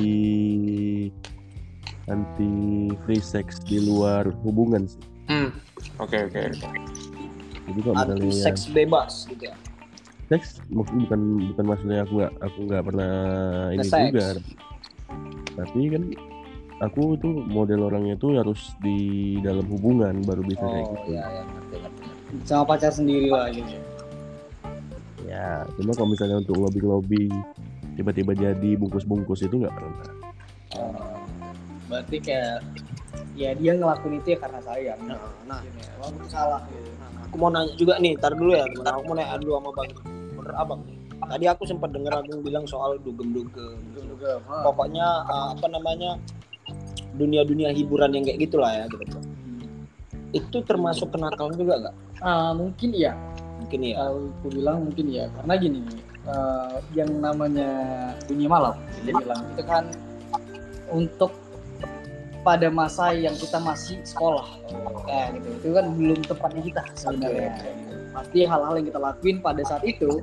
anti 2.10 2.52
free 3.06 3.22
sex 3.22 3.62
di 3.64 3.80
luar 3.80 4.28
hubungan 4.42 4.84
sih. 4.84 5.04
Hmm. 5.30 5.48
Oke 6.02 6.26
oke. 6.26 6.42
Anti 7.68 7.80
misalnya 7.80 8.30
seks 8.32 8.62
bebas 8.70 9.12
gitu 9.28 9.48
ya? 9.48 9.56
Seks? 10.32 10.60
Mungkin 10.72 11.04
bukan 11.04 11.20
bukan 11.52 11.64
maksudnya 11.68 11.98
aku 12.04 12.12
nggak 12.20 12.32
aku 12.40 12.58
nggak 12.68 12.82
pernah 12.84 13.14
ini 13.72 13.80
Nge-sex. 13.84 14.04
juga. 14.10 14.26
Tapi 15.54 15.80
kan 15.92 16.02
aku 16.82 17.02
tuh 17.20 17.34
model 17.46 17.86
orangnya 17.86 18.16
tuh 18.18 18.40
harus 18.40 18.74
di 18.82 18.98
dalam 19.40 19.64
hubungan 19.70 20.20
baru 20.26 20.42
bisa 20.42 20.64
kayak 20.64 20.86
oh 20.88 20.92
gitu. 20.98 21.10
ya 21.16 21.24
ya 21.28 21.42
ngerti 21.44 21.76
ngerti. 21.80 22.02
Sama 22.44 22.64
pacar 22.66 22.92
sendiri 22.92 23.28
lah 23.30 23.46
gitu 23.52 23.78
ya? 25.28 25.66
Cuma 25.78 25.92
kalau 25.96 26.08
misalnya 26.12 26.36
untuk 26.42 26.56
lobby 26.58 26.80
lobby 26.82 27.24
tiba-tiba 27.94 28.34
jadi 28.34 28.70
bungkus-bungkus 28.74 29.46
itu 29.46 29.54
nggak 29.62 29.74
pernah. 29.74 30.06
Oh, 30.74 31.22
berarti 31.86 32.18
kayak 32.18 32.66
ya 33.34 33.50
dia 33.54 33.72
ngelakuin 33.74 34.22
itu 34.22 34.34
ya 34.34 34.38
karena 34.38 34.60
sayang 34.62 35.00
nah, 35.10 35.18
nah 35.46 35.60
walaupun 35.98 36.26
salah 36.30 36.62
gitu 36.70 36.90
aku 37.34 37.42
mau 37.42 37.50
nanya 37.50 37.74
juga 37.74 37.98
nih 37.98 38.14
tar 38.14 38.30
dulu 38.38 38.54
ya 38.54 38.62
teman 38.70 38.94
aku 38.94 39.04
mau 39.10 39.16
nanya 39.18 39.34
dulu 39.42 39.58
sama 39.58 39.70
bang 39.74 39.88
bener 40.38 40.54
abang 40.54 40.80
nih. 40.86 40.96
Tadi 41.24 41.44
aku 41.50 41.62
sempat 41.66 41.90
dengar 41.90 42.20
Agung 42.22 42.46
bilang 42.46 42.62
soal 42.62 42.94
dugem-dugem 43.02 43.80
juga 43.90 44.38
pokoknya 44.62 45.26
uh, 45.26 45.56
apa 45.58 45.66
namanya 45.66 46.14
dunia-dunia 47.18 47.74
hiburan 47.74 48.14
yang 48.14 48.22
kayak 48.22 48.38
gitulah 48.46 48.70
ya 48.70 48.86
gitu. 48.86 49.18
Itu 50.30 50.62
termasuk 50.62 51.10
kenakalan 51.10 51.58
juga 51.58 51.74
nggak? 51.82 51.94
Ah, 52.22 52.54
mungkin 52.54 52.94
iya. 52.94 53.18
Mungkin 53.58 53.80
ya 53.82 53.94
kalau 53.98 54.30
aku 54.30 54.48
bilang 54.54 54.76
mungkin 54.86 55.06
ya 55.10 55.24
karena 55.40 55.54
gini 55.58 55.80
eh, 56.28 56.74
yang 56.94 57.10
namanya 57.18 57.70
dunia 58.28 58.46
malam 58.46 58.76
dia 59.02 59.14
bilang 59.16 59.42
itu 59.56 59.62
kan 59.64 59.84
untuk 60.92 61.32
pada 62.44 62.68
masa 62.68 63.16
yang 63.16 63.32
kita 63.34 63.56
masih 63.56 63.96
sekolah. 64.04 64.46
Ya 65.08 65.32
gitu. 65.32 65.48
Itu 65.64 65.68
kan 65.72 65.86
belum 65.96 66.20
tepatnya 66.28 66.62
kita 66.62 66.82
sebenarnya. 66.92 67.56
Pasti 68.14 68.46
hal-hal 68.46 68.78
yang 68.78 68.86
kita 68.86 69.00
lakuin 69.00 69.36
pada 69.42 69.62
saat 69.66 69.82
itu 69.82 70.22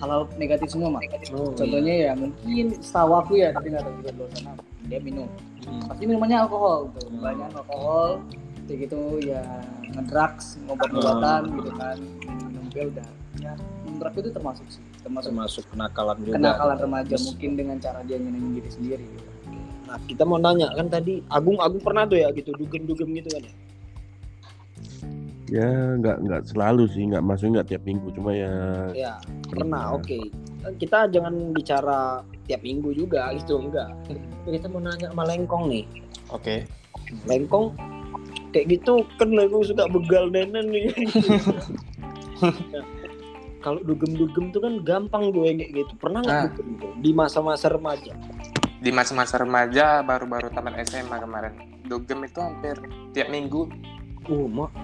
hal-hal 0.00 0.24
negatif 0.40 0.72
semua 0.72 0.88
mah 0.88 1.02
Oh, 1.36 1.52
contohnya 1.52 1.94
ya 2.08 2.12
mungkin 2.16 2.64
setahu 2.80 3.12
aku 3.18 3.32
ya 3.42 3.52
tapi 3.52 3.74
nggak 3.74 3.84
tahu 3.84 3.94
juga 4.00 4.10
di 4.14 4.18
luar 4.22 4.30
sana. 4.38 4.52
Dia 4.86 5.00
minum. 5.02 5.28
Pasti 5.90 6.02
minumannya 6.06 6.38
alkohol 6.46 6.88
tuh 6.96 7.10
banyak 7.18 7.50
alkohol 7.52 8.22
kayak 8.66 8.78
gitu 8.88 9.00
ya 9.22 9.42
ngedrugs 9.92 10.56
ngobat-ngobatan 10.64 11.40
gitu 11.60 11.70
kan. 11.76 11.96
Minum 12.46 12.64
pil 12.72 12.88
udah. 12.94 13.08
Ya 13.36 13.52
menurut 13.84 14.12
aku 14.12 14.18
itu 14.24 14.30
termasuk 14.32 14.66
sih. 14.68 14.82
Termasuk 15.00 15.30
termasuk 15.32 15.64
kenakalan 15.72 16.16
juga. 16.24 16.34
kenakalan 16.36 16.76
remaja 16.80 17.16
mungkin 17.20 17.50
dengan 17.56 17.76
cara 17.80 18.00
dia 18.04 18.16
nyenengin 18.20 18.52
diri 18.60 18.70
sendiri 18.70 19.04
gitu. 19.04 19.35
Nah 19.86 19.98
kita 20.04 20.22
mau 20.22 20.36
nanya 20.36 20.68
kan 20.74 20.86
tadi 20.86 21.22
Agung 21.30 21.56
Agung 21.56 21.78
pernah 21.78 22.02
tuh 22.02 22.18
ya 22.18 22.28
gitu 22.34 22.50
dugem-dugem 22.54 23.06
gitu 23.14 23.30
kan 23.30 23.42
ya? 23.42 23.54
Ya 25.46 25.70
nggak 25.94 26.26
nggak 26.26 26.42
selalu 26.50 26.90
sih 26.90 27.06
nggak 27.06 27.22
maksudnya 27.22 27.62
nggak 27.62 27.68
tiap 27.70 27.82
minggu 27.86 28.10
cuma 28.18 28.34
ya 28.34 28.50
ya 28.90 29.12
pernah 29.46 29.94
oke. 29.94 30.18
Kita 30.82 31.06
jangan 31.06 31.54
bicara 31.54 32.26
tiap 32.44 32.66
minggu 32.66 32.90
juga 32.90 33.30
gitu 33.30 33.62
enggak. 33.62 33.94
Kita 34.42 34.66
mau 34.66 34.82
nanya 34.82 35.14
sama 35.14 35.22
Lengkong 35.22 35.70
nih. 35.70 35.84
Oke. 36.34 36.66
Lengkong 37.30 37.78
kayak 38.50 38.74
gitu 38.74 39.06
kan 39.22 39.30
Lengkong 39.30 39.70
suka 39.70 39.86
begal 39.86 40.26
nenen 40.34 40.66
nih. 40.66 40.90
Nah, 42.42 42.82
kalau 43.64 43.78
dugem-dugem 43.86 44.50
tuh 44.50 44.58
kan 44.58 44.82
gampang 44.82 45.30
gue 45.30 45.46
kayak 45.62 45.70
gitu. 45.70 45.92
Pernah 46.02 46.26
nggak 46.26 46.34
Ah. 46.34 46.44
dugem 46.50 46.68
tuh 46.82 46.90
di 46.98 47.10
masa-masa 47.14 47.70
remaja 47.70 48.18
Di 48.76 48.90
masa-masa 48.92 49.40
remaja 49.40 50.04
baru-baru 50.04 50.52
tamat 50.52 50.84
SMA 50.88 51.16
kemarin. 51.16 51.52
Dugem 51.86 52.24
itu 52.26 52.38
hampir 52.40 52.76
tiap 53.16 53.28
minggu. 53.32 53.68
uh 54.26 54.46
mak 54.50 54.74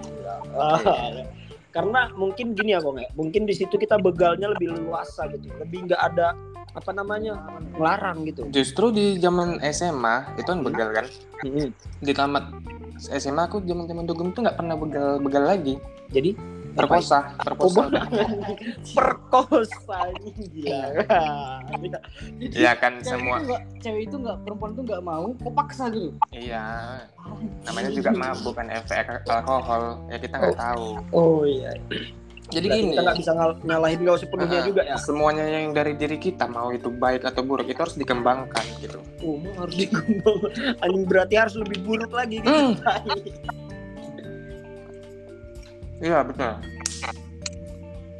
karena 1.73 2.13
mungkin 2.13 2.53
gini 2.53 2.77
ya 2.77 2.79
kok 2.79 2.93
nggak 2.93 3.11
mungkin 3.17 3.49
di 3.49 3.53
situ 3.57 3.75
kita 3.81 3.97
begalnya 3.97 4.53
lebih 4.53 4.77
luasa 4.77 5.25
gitu 5.33 5.49
lebih 5.57 5.89
nggak 5.89 6.01
ada 6.13 6.37
apa 6.73 6.89
namanya 6.93 7.37
ngelarang 7.77 8.25
gitu 8.29 8.45
Justru 8.49 8.93
di 8.93 9.17
zaman 9.21 9.61
SMA 9.73 10.37
itu 10.37 10.49
kan 10.49 10.61
begal 10.65 10.89
kan. 10.89 11.05
Mm-mm. 11.45 11.69
Di 12.01 12.13
tamat 12.13 12.49
SMA 12.97 13.45
aku 13.45 13.61
zaman-zaman 13.61 14.09
dugem 14.09 14.33
tuh 14.33 14.41
nggak 14.45 14.57
pernah 14.57 14.77
begal 14.77 15.21
begal 15.21 15.43
lagi. 15.45 15.75
jadi 16.13 16.37
Perkosa, 16.73 17.19
perkosa. 17.37 17.85
Oh, 17.85 17.89
perkosa 18.91 19.97
ini 20.15 20.31
gila 20.51 20.81
Iya 22.41 22.71
kan 22.75 22.97
cewek 22.97 23.05
semua. 23.05 23.35
itu 23.35 23.45
nggak 23.45 23.63
cewek 23.79 24.01
itu 24.03 24.15
nggak 24.17 24.37
perempuan 24.41 24.71
itu 24.71 24.81
nggak 24.83 25.03
mau 25.03 25.25
kok 25.31 25.53
paksa 25.53 25.83
gitu 25.87 26.09
Iya. 26.29 26.65
Namanya 27.63 27.89
juga 27.89 28.09
mabuk 28.11 28.53
kan 28.53 28.67
efek 28.69 29.05
alkohol. 29.23 29.83
Ya 30.07 30.17
kita 30.17 30.35
nggak 30.35 30.57
tahu. 30.57 30.87
oh 31.11 31.41
iya 31.43 31.71
Jadi 32.45 32.67
Berarti 32.67 32.67
gini. 32.75 32.91
kita 32.91 33.01
nggak 33.01 33.17
bisa 33.17 33.31
ngal- 33.31 33.59
nyalahin 33.63 33.99
kau 34.03 34.13
sepenuhnya 34.15 34.59
Ah, 34.59 34.65
juga 34.67 34.81
ya 34.83 34.95
Semuanya 34.95 35.45
yang 35.47 35.71
dari 35.71 35.93
diri 35.93 36.17
kita 36.17 36.45
mau 36.45 36.69
itu 36.69 36.91
baik 36.91 37.23
atau 37.23 37.41
buruk 37.41 37.65
itu 37.65 37.79
harus 37.79 37.95
dikembangkan 37.95 38.65
gitu. 38.77 38.99
oh 39.21 39.37
harus 39.55 39.73
dikembang 39.75 40.37
anjing 40.77 41.03
berarti 41.03 41.35
harus 41.35 41.55
lebih 41.55 41.79
buruk 41.81 42.11
lagi 42.11 42.37
gitu 42.39 42.51
Hmm. 42.51 42.75
Iya 46.03 46.19
betul. 46.21 46.53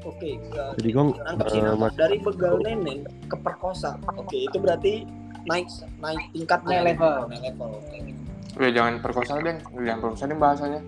oke 0.04 0.19
ke- 0.36 0.74
jadi 0.80 0.89
nangkep 1.00 1.48
sih 1.48 1.60
eh, 1.60 1.91
dari 1.96 2.17
begal 2.19 2.60
nenen 2.60 3.04
ke 3.24 3.36
perkosa 3.36 3.96
oke 4.10 4.36
itu 4.38 4.58
berarti 4.58 5.08
naik 5.43 5.67
naik 5.98 6.19
tingkat 6.32 6.60
Naik 6.62 6.96
level. 6.96 7.28
naik 7.28 7.41
level 7.46 7.69
oke. 7.74 7.98
Udah 8.54 8.69
jangan 8.69 8.93
perkosa 9.00 9.32
deh, 9.38 9.56
jangan 9.74 10.00
perkosa 10.00 10.24
deh 10.26 10.38
bahasanya. 10.38 10.80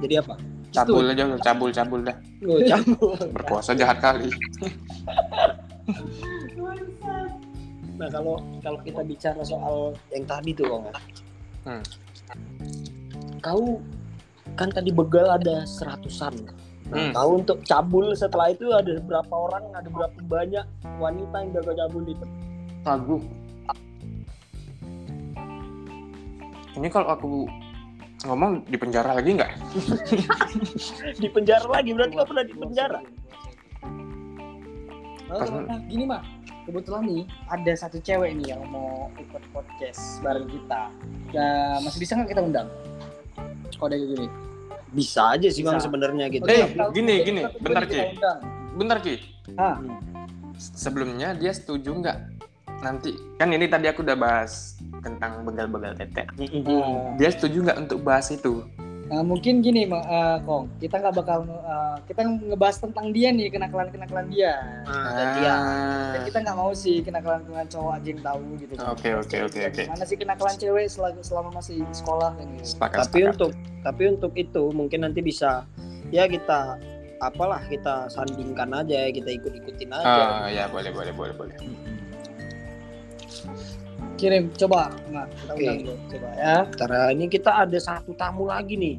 jadi 0.00 0.14
apa 0.18 0.34
cabul 0.70 1.02
aja 1.04 1.22
lu 1.24 1.36
cabul 1.36 1.70
cabul 1.70 2.00
dah 2.00 2.16
Oh, 2.40 2.56
cabul. 2.64 3.12
berpuasa 3.36 3.70
jahat 3.74 3.98
kali 3.98 4.30
Nah 7.92 8.08
kalau 8.08 8.34
kalau 8.60 8.78
kita 8.80 9.02
bicara 9.02 9.42
soal 9.42 9.92
yang 10.08 10.24
tadi 10.24 10.54
tuh 10.54 10.64
ya. 10.64 10.78
Hmm. 11.62 11.82
kau 13.40 13.76
kan 14.60 14.68
tadi 14.68 14.92
begal 14.92 15.40
ada 15.40 15.64
seratusan. 15.64 16.36
Nah, 16.92 17.00
Hmm. 17.00 17.12
kau 17.16 17.30
untuk 17.38 17.62
cabul 17.64 18.12
setelah 18.12 18.52
itu 18.52 18.68
ada 18.74 18.98
berapa 19.00 19.30
orang, 19.32 19.62
ada 19.72 19.88
berapa 19.88 20.18
banyak 20.26 20.66
wanita 21.00 21.36
yang 21.40 21.50
kau 21.56 21.72
cabul 21.72 22.04
itu? 22.04 22.26
lagu 22.80 23.20
ini 26.72 26.88
kalau 26.88 27.12
aku 27.12 27.44
ngomong 28.24 28.64
di 28.64 28.76
penjara 28.80 29.20
lagi 29.20 29.36
nggak 29.36 29.52
Di 31.22 31.28
penjara 31.28 31.68
lagi 31.68 31.92
berarti 31.92 32.14
kau 32.16 32.24
pernah 32.24 32.44
di 32.48 32.54
penjara? 32.56 33.00
Gini 35.86 36.04
mah, 36.08 36.24
kebetulan 36.66 37.04
nih 37.06 37.22
ada 37.52 37.72
satu 37.76 38.00
cewek 38.02 38.34
nih 38.34 38.56
yang 38.56 38.64
mau 38.66 39.12
ikut 39.14 39.44
podcast 39.54 40.18
bareng 40.24 40.48
kita. 40.50 40.90
Ya, 41.30 41.78
masih 41.84 42.00
bisa 42.02 42.18
nggak 42.18 42.34
kita 42.34 42.42
undang? 42.42 42.68
Kode 43.78 43.94
gini. 43.94 44.49
Bisa 44.90 45.34
aja 45.34 45.46
sih 45.46 45.62
Bang 45.62 45.78
sebenarnya 45.78 46.26
gitu. 46.28 46.44
Eh, 46.44 46.66
Tapi 46.66 46.90
gini, 46.92 47.14
gini, 47.22 47.42
bentar, 47.58 47.86
Ki. 47.86 48.18
bentar 48.74 48.98
ki 48.98 49.14
Ah. 49.54 49.76
sebelumnya 50.56 51.34
dia 51.34 51.50
setuju 51.50 51.90
nggak 51.90 52.16
nanti 52.80 53.12
kan 53.36 53.50
ini 53.50 53.66
tadi 53.66 53.90
aku 53.90 54.00
udah 54.00 54.14
bahas 54.14 54.78
tentang 55.00 55.42
begal-begal 55.42 55.92
tete 55.94 56.22
Ah. 56.22 57.12
dia 57.16 57.30
setuju 57.30 57.66
nggak 57.66 57.78
untuk 57.80 58.00
bahas 58.00 58.30
itu 58.30 58.62
Nah, 59.10 59.26
mungkin 59.26 59.58
gini, 59.58 59.90
eh, 59.90 60.38
Kong, 60.46 60.70
kita 60.78 61.02
nggak 61.02 61.18
bakal 61.18 61.42
eh, 61.42 61.96
kita 62.06 62.22
ngebahas 62.22 62.78
tentang 62.78 63.10
dia 63.10 63.34
nih 63.34 63.50
kenakalan-kenakalan 63.50 64.30
dia. 64.30 64.54
Nah, 64.86 65.10
gantian. 65.10 65.58
Dan 66.14 66.20
kita 66.30 66.38
nggak 66.38 66.54
mau 66.54 66.70
sih 66.70 67.02
kenakalan-kenakalan 67.02 67.66
cowok 67.66 67.92
aja 67.98 68.06
yang 68.06 68.22
tahu 68.22 68.42
gitu. 68.54 68.72
Oke, 68.86 69.08
oke, 69.18 69.36
oke, 69.50 69.60
oke. 69.66 69.82
Mana 69.90 70.04
sih 70.06 70.14
kenakalan 70.14 70.54
cewek 70.54 70.86
selama, 70.86 71.18
selama 71.26 71.50
masih 71.58 71.82
sekolah 71.90 72.38
kan 72.38 72.46
gitu. 72.54 72.66
sepakat 72.70 72.98
tapi 73.02 73.18
sepakat. 73.18 73.34
untuk 73.34 73.50
tapi 73.80 74.12
untuk 74.12 74.32
itu 74.36 74.68
mungkin 74.72 75.08
nanti 75.08 75.24
bisa 75.24 75.64
ya 76.12 76.28
kita 76.28 76.76
apalah 77.20 77.60
kita 77.68 78.08
sandingkan 78.08 78.72
aja 78.72 79.08
kita 79.12 79.30
ikut 79.36 79.52
ikutin 79.64 79.92
aja. 79.92 80.44
Ah, 80.44 80.48
ya 80.48 80.64
boleh 80.68 80.90
boleh 80.92 81.12
boleh 81.12 81.34
boleh. 81.36 81.56
Kirim, 84.20 84.52
coba, 84.52 84.92
nah 85.08 85.24
kita 85.32 85.52
Oke. 85.56 85.64
undang 85.64 85.78
dulu, 85.80 85.96
coba 86.12 86.28
ya. 86.36 86.56
Cara 86.76 86.98
ini 87.08 87.24
kita 87.24 87.50
ada 87.64 87.78
satu 87.80 88.12
tamu 88.20 88.52
lagi 88.52 88.76
nih. 88.76 88.96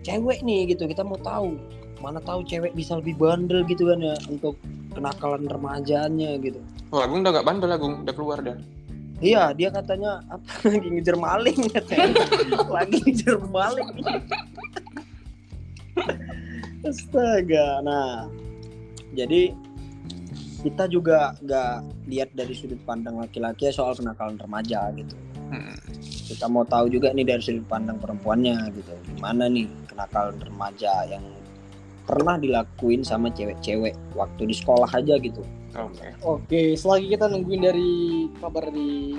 Cewek 0.00 0.40
nih 0.40 0.72
gitu. 0.72 0.88
Kita 0.88 1.04
mau 1.04 1.20
tahu. 1.20 1.52
Mana 2.00 2.16
tahu 2.24 2.46
cewek 2.48 2.72
bisa 2.72 2.96
lebih 2.96 3.20
bandel 3.20 3.66
gitu 3.68 3.92
kan 3.92 4.00
ya 4.00 4.16
untuk 4.32 4.56
kenakalan 4.96 5.44
remajanya 5.44 6.40
gitu. 6.40 6.64
Oh 6.88 7.04
Agung 7.04 7.20
udah 7.26 7.32
gak 7.36 7.44
bandel 7.44 7.76
Agung. 7.76 8.08
Udah 8.08 8.14
keluar 8.16 8.40
dah 8.40 8.56
iya 9.18 9.50
dia 9.54 9.68
katanya 9.70 10.22
apa 10.30 10.50
lagi 10.70 10.88
ngejar 10.90 11.16
maling? 11.18 11.58
katanya. 11.74 12.14
Lagi 12.66 12.96
ngejar 13.02 13.36
maling. 13.48 13.90
Astaga 16.88 17.82
nah. 17.82 18.30
Jadi 19.16 19.54
kita 20.62 20.90
juga 20.90 21.34
nggak 21.42 21.74
lihat 22.10 22.30
dari 22.34 22.54
sudut 22.54 22.78
pandang 22.82 23.18
laki-laki 23.18 23.70
soal 23.70 23.94
kenakalan 23.94 24.38
remaja 24.38 24.90
gitu. 24.94 25.16
Hmm. 25.48 25.80
kita 26.28 26.44
mau 26.44 26.60
tahu 26.60 26.92
juga 26.92 27.08
nih 27.16 27.24
dari 27.24 27.40
sudut 27.40 27.64
pandang 27.64 27.96
perempuannya 27.96 28.68
gitu. 28.76 28.92
Gimana 29.16 29.48
nih 29.48 29.64
kenakalan 29.88 30.36
remaja 30.44 31.08
yang 31.08 31.24
pernah 32.04 32.36
dilakuin 32.36 33.00
sama 33.00 33.32
cewek-cewek 33.32 33.96
waktu 34.12 34.42
di 34.48 34.54
sekolah 34.56 34.88
aja 34.92 35.16
gitu 35.20 35.40
oke 35.70 36.06
Oke, 36.22 36.60
selagi 36.74 37.06
kita 37.10 37.26
nungguin 37.26 37.60
dari 37.60 37.90
kabar 38.36 38.64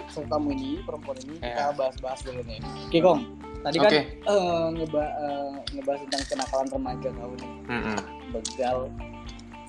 peserta 0.02 0.30
tamu 0.30 0.50
ini, 0.50 0.82
perempuan 0.82 1.18
ini, 1.20 1.36
kita 1.38 1.46
Iya. 1.64 1.74
bahas-bahas 1.74 2.20
dulu 2.22 2.42
nih. 2.44 2.60
Oke, 2.84 2.98
Kong. 3.00 3.22
Tadi 3.60 3.78
kan 3.78 3.92
eh, 3.92 4.08
ngeba- 4.74 5.16
eh, 5.20 5.52
ngebahas 5.74 6.00
tentang 6.02 6.24
kenakalan 6.28 6.68
remaja 6.72 7.10
kau 7.12 7.34
nih. 7.36 7.52
Mm-mm. 7.68 7.98
Begal, 8.32 8.78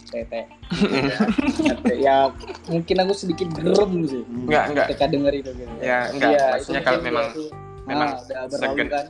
tete. 0.06 0.40
ya, 2.00 2.30
mungkin 2.66 2.96
aku 2.98 3.12
sedikit 3.12 3.48
gerem 3.52 3.92
sih. 4.04 4.22
Nggak, 4.24 4.64
nggak. 4.70 4.86
Ketika 4.88 5.04
denger 5.06 5.32
itu 5.36 5.50
gitu. 5.52 5.74
Ya, 5.80 6.06
enggak. 6.08 6.30
Iya, 6.30 6.44
Maksudnya 6.54 6.80
itu 6.80 6.86
kalau 6.86 7.00
memang 7.02 7.26
suatu- 7.28 7.52
memang 7.82 8.08
ah, 8.08 8.18
udah 8.20 8.42
berlalu 8.46 8.74
segen. 8.76 8.86
kan. 8.88 9.06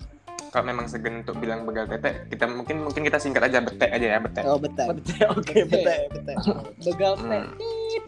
Kalau 0.51 0.65
memang 0.67 0.87
segen 0.91 1.23
untuk 1.23 1.39
bilang 1.39 1.63
begal 1.63 1.87
tete 1.87 2.27
kita 2.27 2.45
mungkin 2.51 2.83
mungkin 2.83 3.03
kita 3.07 3.19
singkat 3.23 3.47
aja 3.47 3.63
bete 3.63 3.87
aja 3.87 4.07
ya 4.15 4.19
bete 4.19 4.43
oh 4.45 4.59
betul 4.59 4.99
Betul, 4.99 5.27
oke 5.39 5.59
betul 5.71 5.99
betul 6.11 6.37
Begal 6.83 7.13
Hmm. 7.17 7.31
tete. 7.31 7.41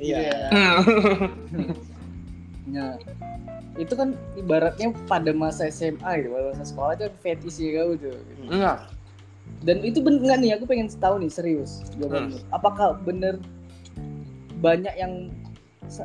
iya 0.02 0.50
Nah, 2.62 2.94
itu 3.83 3.92
kan 3.98 4.14
ibaratnya 4.38 4.94
pada 5.11 5.35
masa 5.35 5.66
SMA 5.66 6.22
gitu, 6.22 6.31
pada 6.31 6.44
masa 6.55 6.62
sekolah 6.62 6.92
itu 6.94 7.07
fetish 7.18 7.59
ya 7.59 7.83
kau 7.83 7.98
tuh. 7.98 8.14
enggak 8.38 8.78
Dan 9.66 9.83
itu 9.83 9.98
bener 9.98 10.22
nggak 10.22 10.38
nih? 10.38 10.50
Aku 10.55 10.64
pengen 10.70 10.87
tahu 10.87 11.18
nih 11.18 11.31
serius 11.31 11.83
jawabannya. 11.98 12.38
Apakah 12.55 12.94
bener 13.02 13.42
banyak 14.62 14.94
yang 14.94 15.31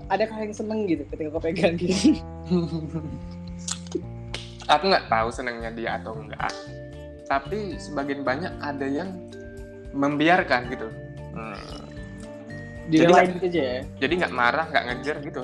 adakah 0.10 0.42
yang 0.42 0.54
seneng 0.54 0.90
gitu 0.90 1.06
ketika 1.14 1.30
kau 1.30 1.42
pegang 1.42 1.78
gitu? 1.78 2.18
aku 4.68 4.84
nggak 4.92 5.08
tahu 5.08 5.28
senangnya 5.32 5.72
dia 5.72 5.96
atau 6.00 6.16
enggak 6.16 6.52
tapi 7.28 7.76
sebagian 7.76 8.24
banyak 8.24 8.52
ada 8.64 8.88
yang 8.88 9.12
membiarkan 9.92 10.72
gitu. 10.72 10.88
Hmm. 11.36 11.84
Direlain 12.88 13.36
gitu 13.36 13.52
aja 13.52 13.62
ya. 13.62 13.80
jadi 14.00 14.14
nggak 14.24 14.34
marah 14.36 14.66
nggak 14.72 14.84
ngejar 14.88 15.16
gitu. 15.20 15.42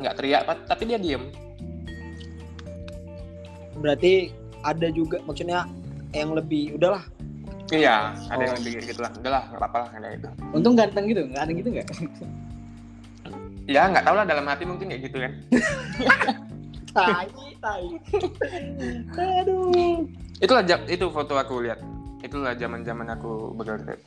Nggak 0.00 0.14
teriak 0.16 0.42
tapi 0.64 0.82
dia 0.88 0.96
diem. 0.96 1.28
Berarti 3.76 4.32
ada 4.64 4.88
juga 4.88 5.20
maksudnya 5.28 5.68
yang 6.16 6.32
lebih 6.32 6.80
udahlah. 6.80 7.04
Iya 7.70 8.16
ada 8.32 8.40
yang 8.40 8.56
Oh. 8.56 8.60
lebih 8.64 8.88
gitu 8.88 9.00
lah. 9.04 9.12
Udahlah 9.20 9.42
nggak 9.52 9.60
apa-apa 9.60 9.78
lah 9.84 9.90
ada 10.00 10.08
itu. 10.16 10.28
Untung 10.56 10.74
ganteng 10.80 11.04
gitu, 11.12 11.28
nggak 11.28 11.42
ada 11.44 11.52
gitu 11.52 11.68
nggak? 11.76 11.88
ya 13.70 13.86
nggak 13.86 14.02
tahu 14.02 14.14
lah 14.18 14.26
dalam 14.26 14.42
hati 14.50 14.66
mungkin 14.66 14.90
kayak 14.90 15.02
gitu 15.06 15.22
kan 15.22 15.32
tai 16.94 17.28
tai. 17.60 17.84
Aduh. 19.40 20.06
Itulah 20.40 20.62
itu 20.88 21.06
foto 21.12 21.34
aku 21.36 21.62
lihat. 21.64 21.80
Itulah 22.20 22.52
zaman 22.52 22.84
zaman 22.84 23.08
aku 23.08 23.56
begal 23.56 23.80
tete 23.80 24.04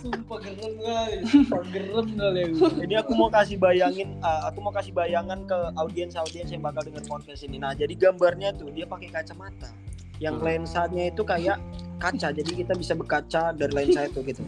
Sumpah 0.00 0.36
gerem 0.40 0.74
kali, 0.80 1.16
sumpah 1.24 1.62
gerem 1.72 2.06
kali. 2.12 2.40
Aku. 2.52 2.76
ini 2.84 2.94
aku 2.96 3.12
mau 3.16 3.32
kasih 3.32 3.56
bayangin 3.56 4.20
uh, 4.20 4.48
aku 4.48 4.60
mau 4.60 4.72
kasih 4.72 4.92
bayangan 4.92 5.44
ke 5.48 5.58
audiens 5.80 6.12
audiens 6.16 6.52
yang 6.52 6.60
bakal 6.60 6.84
denger 6.84 7.04
podcast 7.08 7.40
ini. 7.44 7.56
Nah 7.56 7.72
jadi 7.72 7.96
gambarnya 7.96 8.52
tuh 8.56 8.68
dia 8.72 8.84
pakai 8.84 9.08
kacamata. 9.08 9.72
Yang 10.20 10.36
Hmm. 10.36 10.44
lensanya 10.44 11.02
itu 11.08 11.22
kayak 11.24 11.56
kaca. 11.96 12.28
Jadi 12.32 12.52
kita 12.52 12.72
bisa 12.76 12.92
berkaca 12.92 13.56
dari 13.56 13.72
lensa 13.72 14.04
itu 14.04 14.20
gitu. 14.20 14.44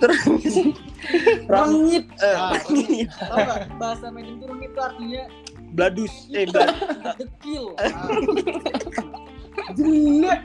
Terus 0.00 0.20
ram 1.48 1.68
Rengit. 1.68 2.04
eh, 2.24 2.36
Ah, 3.28 3.68
bahasa 3.76 4.08
medium 4.08 4.40
itu 4.40 4.46
rengit 4.48 4.70
itu 4.72 4.80
artinya 4.80 5.22
bladus 5.72 6.12
eh 6.32 6.46
blad- 6.48 6.76
dekil. 7.18 7.72
Jelek. 9.72 10.40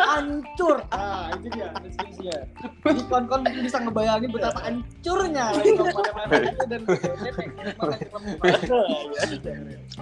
Hancur. 0.00 0.76
Ah, 0.90 1.30
itu 1.38 1.46
dia 1.54 1.70
deskripsinya. 1.82 2.36
Jadi 2.86 3.00
kawan-kawan 3.06 3.40
mungkin 3.46 3.62
bisa 3.66 3.78
ngebayangin 3.78 4.30
betapa 4.32 4.58
hancurnya 4.66 5.44
masa 5.54 6.36
itu 6.40 6.64
dan 6.66 6.82
banget 6.82 8.00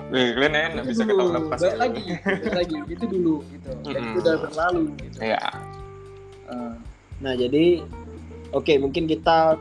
Wih, 0.08 0.26
kalian 0.32 0.54
enak 0.56 0.84
bisa 0.88 1.02
ketawa 1.04 1.20
dulu, 1.20 1.36
lepas 1.36 1.58
balik 1.60 1.76
lagi, 1.76 2.02
lagi, 2.48 2.76
itu 2.88 3.04
dulu 3.04 3.34
gitu. 3.52 3.70
Dan 3.84 4.02
itu 4.12 4.18
udah 4.24 4.34
berlalu 4.48 4.82
gitu. 5.04 5.16
Iya. 5.20 5.40
Ah. 6.48 6.74
nah 7.20 7.34
jadi 7.36 7.84
oke 8.56 8.72
mungkin 8.80 9.04
kita 9.04 9.60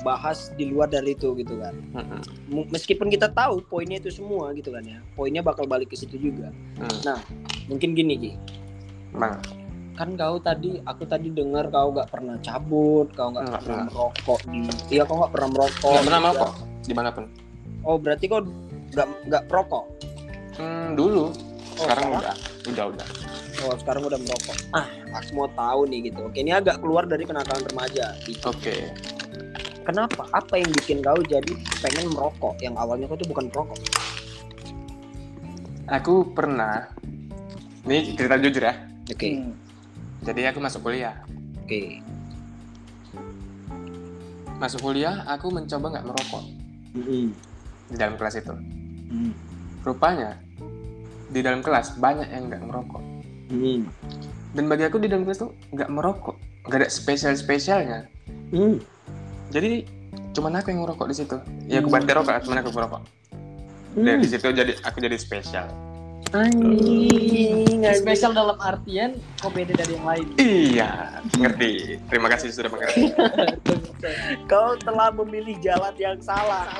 bahas 0.00 0.50
di 0.52 0.66
luar 0.66 0.86
dari 0.86 1.12
itu 1.12 1.32
gitu 1.34 1.56
kan. 1.56 1.74
M- 2.46 2.66
meskipun 2.66 3.06
kita 3.06 3.28
tahu 3.28 3.62
poinnya 3.62 3.96
itu 3.96 4.10
semua 4.10 4.50
gitu 4.52 4.68
kan 4.68 4.82
ya 4.82 4.98
poinnya 5.12 5.40
bakal 5.40 5.64
balik 5.64 5.88
ke 5.88 5.96
situ 5.96 6.16
juga 6.16 6.50
Hmm. 6.76 7.20
mungkin 7.66 7.92
gini 7.92 8.14
Ki 8.16 8.32
Bang, 9.12 9.38
kan 9.92 10.14
kau 10.14 10.36
tadi 10.36 10.80
aku 10.80 11.02
tadi 11.04 11.28
dengar 11.28 11.68
kau 11.68 11.90
nggak 11.90 12.08
pernah 12.08 12.34
cabut 12.40 13.06
kau 13.12 13.30
nggak 13.30 13.46
pernah 13.48 13.60
pernah. 13.60 13.84
merokok 13.86 14.40
di 14.44 14.58
iya 14.88 15.02
kau 15.02 15.16
nggak 15.16 15.30
pernah 15.30 15.48
merokok 15.50 15.90
nggak 15.92 16.04
pernah 16.04 16.20
merokok 16.22 16.50
di 16.80 16.92
mana 16.92 17.08
pun. 17.10 17.24
oh 17.82 17.96
berarti 17.96 18.24
kau 18.26 18.40
nggak 18.90 19.06
nggak 19.26 19.42
perokok 19.46 19.84
Hmm, 20.52 20.92
dulu. 20.92 21.30
Oh, 21.78 21.86
Sekarang 21.86 22.12
udah, 22.12 22.34
udah 22.66 22.84
udah. 22.92 23.06
oh 23.62 23.74
sekarang 23.76 24.02
udah 24.04 24.18
merokok 24.18 24.56
ah 24.72 24.84
aku 25.14 25.30
mau 25.32 25.48
tahu 25.48 25.80
nih 25.86 26.10
gitu 26.10 26.20
oke 26.22 26.36
ini 26.36 26.50
agak 26.50 26.76
keluar 26.78 27.04
dari 27.04 27.24
kenakalan 27.24 27.64
remaja 27.64 28.12
dikit. 28.20 28.44
Oke. 28.46 28.90
Kenapa 29.82 30.26
apa 30.30 30.54
yang 30.56 30.70
bikin 30.74 30.98
kau 31.00 31.18
jadi 31.22 31.52
pengen 31.80 32.12
merokok 32.12 32.54
yang 32.60 32.74
awalnya 32.76 33.06
kau 33.06 33.18
tuh 33.18 33.28
bukan 33.28 33.46
perokok 33.48 33.80
Aku 35.90 36.22
pernah. 36.30 36.86
Ini 37.82 38.14
cerita 38.14 38.38
jujur 38.38 38.62
ya. 38.62 38.78
Oke, 39.10 39.26
Hmm. 39.34 39.50
Jadi 40.22 40.46
aku 40.46 40.62
masuk 40.62 40.86
kuliah. 40.86 41.18
oke. 41.58 41.98
Masuk 44.60 44.84
kuliah, 44.84 45.24
aku 45.26 45.50
mencoba 45.50 45.98
nggak 45.98 46.06
merokok 46.06 46.44
Mm-mm. 46.92 47.32
di 47.88 47.96
dalam 47.96 48.14
kelas 48.20 48.38
itu. 48.38 48.52
Mm. 49.10 49.32
Rupanya 49.82 50.36
di 51.26 51.40
dalam 51.40 51.58
kelas 51.58 51.96
banyak 51.96 52.28
yang 52.28 52.52
nggak 52.52 52.62
merokok. 52.68 53.02
Mm. 53.48 53.88
Dan 54.52 54.64
bagi 54.68 54.84
aku 54.84 55.00
di 55.00 55.08
dalam 55.08 55.24
kelas 55.24 55.40
tuh 55.40 55.56
nggak 55.72 55.90
merokok, 55.90 56.36
nggak 56.68 56.86
ada 56.86 56.88
spesial 56.92 57.32
spesialnya. 57.34 58.04
Mm. 58.52 58.78
Jadi 59.50 59.84
cuman 60.30 60.62
aku 60.62 60.70
yang 60.70 60.86
merokok 60.86 61.06
di 61.10 61.16
situ. 61.18 61.36
Ya 61.66 61.82
aku 61.82 61.90
bantu 61.90 62.10
rokok, 62.22 62.38
cuman 62.46 62.58
aku 62.62 62.70
merokok. 62.70 63.02
Hmm. 63.98 64.06
Dari 64.06 64.26
situ 64.26 64.46
jadi 64.54 64.72
aku 64.86 64.98
jadi 65.02 65.16
spesial. 65.18 65.66
Anjing. 66.30 67.82
Spesial 67.82 68.30
dalam 68.30 68.54
artian 68.62 69.18
kok 69.42 69.50
beda 69.50 69.74
dari 69.74 69.98
yang 69.98 70.06
lain. 70.06 70.26
Iya, 70.38 70.90
ngerti. 71.34 71.98
Terima 72.06 72.30
kasih 72.30 72.54
sudah 72.54 72.70
mengerti. 72.70 73.10
Kau 74.50 74.78
telah 74.78 75.10
memilih 75.10 75.58
jalan 75.58 75.94
yang 75.98 76.14
salah. 76.22 76.70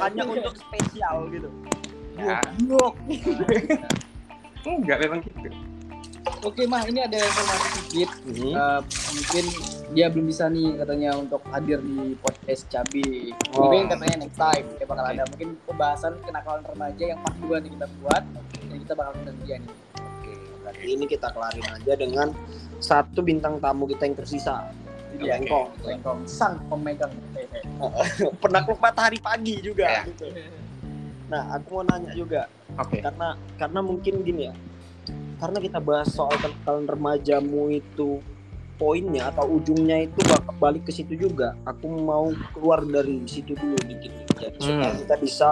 Hanya 0.00 0.24
untuk 0.24 0.56
spesial 0.56 1.28
gitu. 1.28 1.52
Ya, 2.16 2.40
Blok. 2.64 2.96
enggak 4.64 4.98
memang 5.04 5.20
gitu. 5.20 5.52
Oke 6.42 6.64
mah 6.64 6.82
ini 6.88 7.04
ada 7.04 7.20
informasi 7.20 7.66
sedikit. 7.76 8.10
Hmm. 8.24 8.54
Eh, 8.56 8.80
mungkin 9.12 9.44
dia 9.94 10.10
belum 10.10 10.26
bisa 10.26 10.50
nih 10.50 10.82
katanya 10.82 11.14
untuk 11.14 11.42
hadir 11.46 11.78
di 11.78 12.18
podcast 12.18 12.66
Cabi. 12.66 13.30
Oh. 13.54 13.70
Mungkin 13.70 13.86
katanya 13.86 14.16
next 14.26 14.38
time 14.38 14.66
dia 14.74 14.86
bakal 14.88 15.04
Oke. 15.06 15.12
ada 15.14 15.22
mungkin 15.30 15.48
pembahasan 15.62 16.12
kenakalan 16.26 16.62
remaja 16.66 17.04
yang 17.14 17.20
part 17.22 17.36
2 17.38 17.62
nih 17.62 17.70
kita 17.78 17.86
buat 18.02 18.22
dan 18.66 18.76
kita 18.82 18.92
bakal 18.98 19.12
undang 19.22 19.38
dia 19.46 19.56
nih. 19.62 19.72
Oke, 20.02 20.32
berarti 20.64 20.86
ini 20.90 21.04
kita 21.06 21.26
kelarin 21.30 21.66
aja 21.70 21.92
dengan 21.94 22.28
satu 22.82 23.20
bintang 23.22 23.62
tamu 23.62 23.86
kita 23.86 24.02
yang 24.10 24.16
tersisa. 24.18 24.66
Dia 25.16 25.38
Lengkong. 25.38 25.68
Lengkong 25.86 26.20
sang 26.26 26.58
pemegang 26.66 27.14
TV. 27.34 27.52
Penakluk 28.42 28.78
matahari 28.82 29.22
pagi 29.22 29.62
juga. 29.62 29.86
Ya. 29.86 30.02
gitu. 30.10 30.28
Nah, 31.26 31.58
aku 31.58 31.82
mau 31.82 31.84
nanya 31.86 32.14
juga 32.14 32.46
Oke. 32.78 33.02
karena 33.02 33.38
karena 33.58 33.80
mungkin 33.82 34.14
gini 34.26 34.50
ya. 34.50 34.54
Karena 35.36 35.58
kita 35.62 35.78
bahas 35.78 36.10
soal 36.10 36.32
kenakalan 36.40 36.88
remajamu 36.90 37.70
itu 37.70 38.18
poinnya 38.76 39.32
atau 39.32 39.48
ujungnya 39.56 40.04
itu 40.04 40.20
bakal 40.28 40.54
balik 40.60 40.84
ke 40.84 40.92
situ 40.92 41.16
juga. 41.16 41.56
Aku 41.64 41.88
mau 41.88 42.28
keluar 42.52 42.84
dari 42.84 43.24
situ 43.24 43.56
dulu 43.56 43.76
dikit 43.84 44.12
nih. 44.12 44.26
Jadi 44.36 44.56
supaya 44.60 44.92
Hmm. 44.92 45.00
kita 45.00 45.14
bisa 45.20 45.48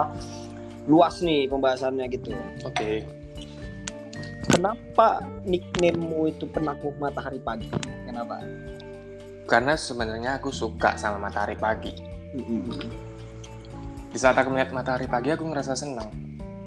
luas 0.85 1.19
nih 1.21 1.49
pembahasannya 1.49 2.05
gitu. 2.13 2.31
Oke. 2.61 3.05
Kenapa 4.45 5.25
nicknamemu 5.43 6.29
itu 6.29 6.45
penakluk 6.45 6.93
matahari 7.01 7.41
pagi? 7.41 7.67
Kenapa? 8.05 8.45
Karena 9.49 9.73
sebenarnya 9.73 10.37
aku 10.37 10.53
suka 10.53 10.93
sama 10.95 11.17
matahari 11.17 11.57
pagi. 11.57 11.93
Di 14.13 14.17
saat 14.21 14.37
aku 14.37 14.53
melihat 14.53 14.71
matahari 14.71 15.09
pagi, 15.09 15.33
aku 15.33 15.43
ngerasa 15.49 15.73
senang. 15.73 16.07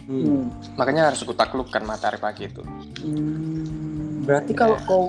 Hmm. 0.09 0.51
Makanya 0.75 1.13
harus 1.13 1.23
aku 1.23 1.33
taklukkan 1.37 1.85
matahari 1.87 2.19
pagi 2.19 2.43
itu. 2.51 2.63
Berarti 4.27 4.53
kalau 4.53 4.77
kau 4.85 5.05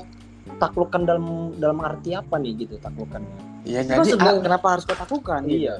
taklukkan 0.59 1.07
dalam 1.07 1.55
dalam 1.55 1.79
arti 1.79 2.13
apa 2.13 2.35
nih 2.35 2.67
gitu 2.67 2.75
taklukkannya? 2.83 3.63
Iya, 3.63 3.81
jadi 3.87 4.19
ah, 4.19 4.39
kenapa 4.43 4.67
harus 4.75 4.83
kau 4.83 4.95
lakukan? 4.95 5.41
Iya. 5.47 5.79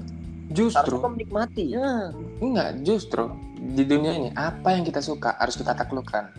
justru 0.49 0.97
kau 0.97 1.13
menikmati. 1.13 1.77
Ya. 1.77 2.09
enggak, 2.41 2.81
justru 2.81 3.29
di 3.59 3.83
dunia 3.85 4.15
ini 4.17 4.29
apa 4.33 4.73
yang 4.73 4.87
kita 4.87 5.03
suka 5.03 5.37
harus 5.37 5.59
kita 5.59 5.75
taklukkan. 5.75 6.31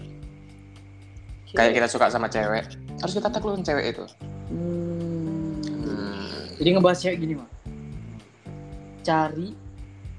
Kayak 1.50 1.82
kita 1.82 1.88
suka 1.90 2.10
sama 2.10 2.26
cewek, 2.30 2.66
harus 3.02 3.14
kita 3.14 3.28
taklukkan 3.30 3.62
cewek 3.62 3.94
itu. 3.94 4.04
Hmm. 4.50 5.58
Hmm. 5.62 6.56
Jadi 6.58 6.68
ngebahas 6.74 6.98
cewek 6.98 7.16
gini 7.22 7.34
mah. 7.38 7.48
Cari 9.06 9.54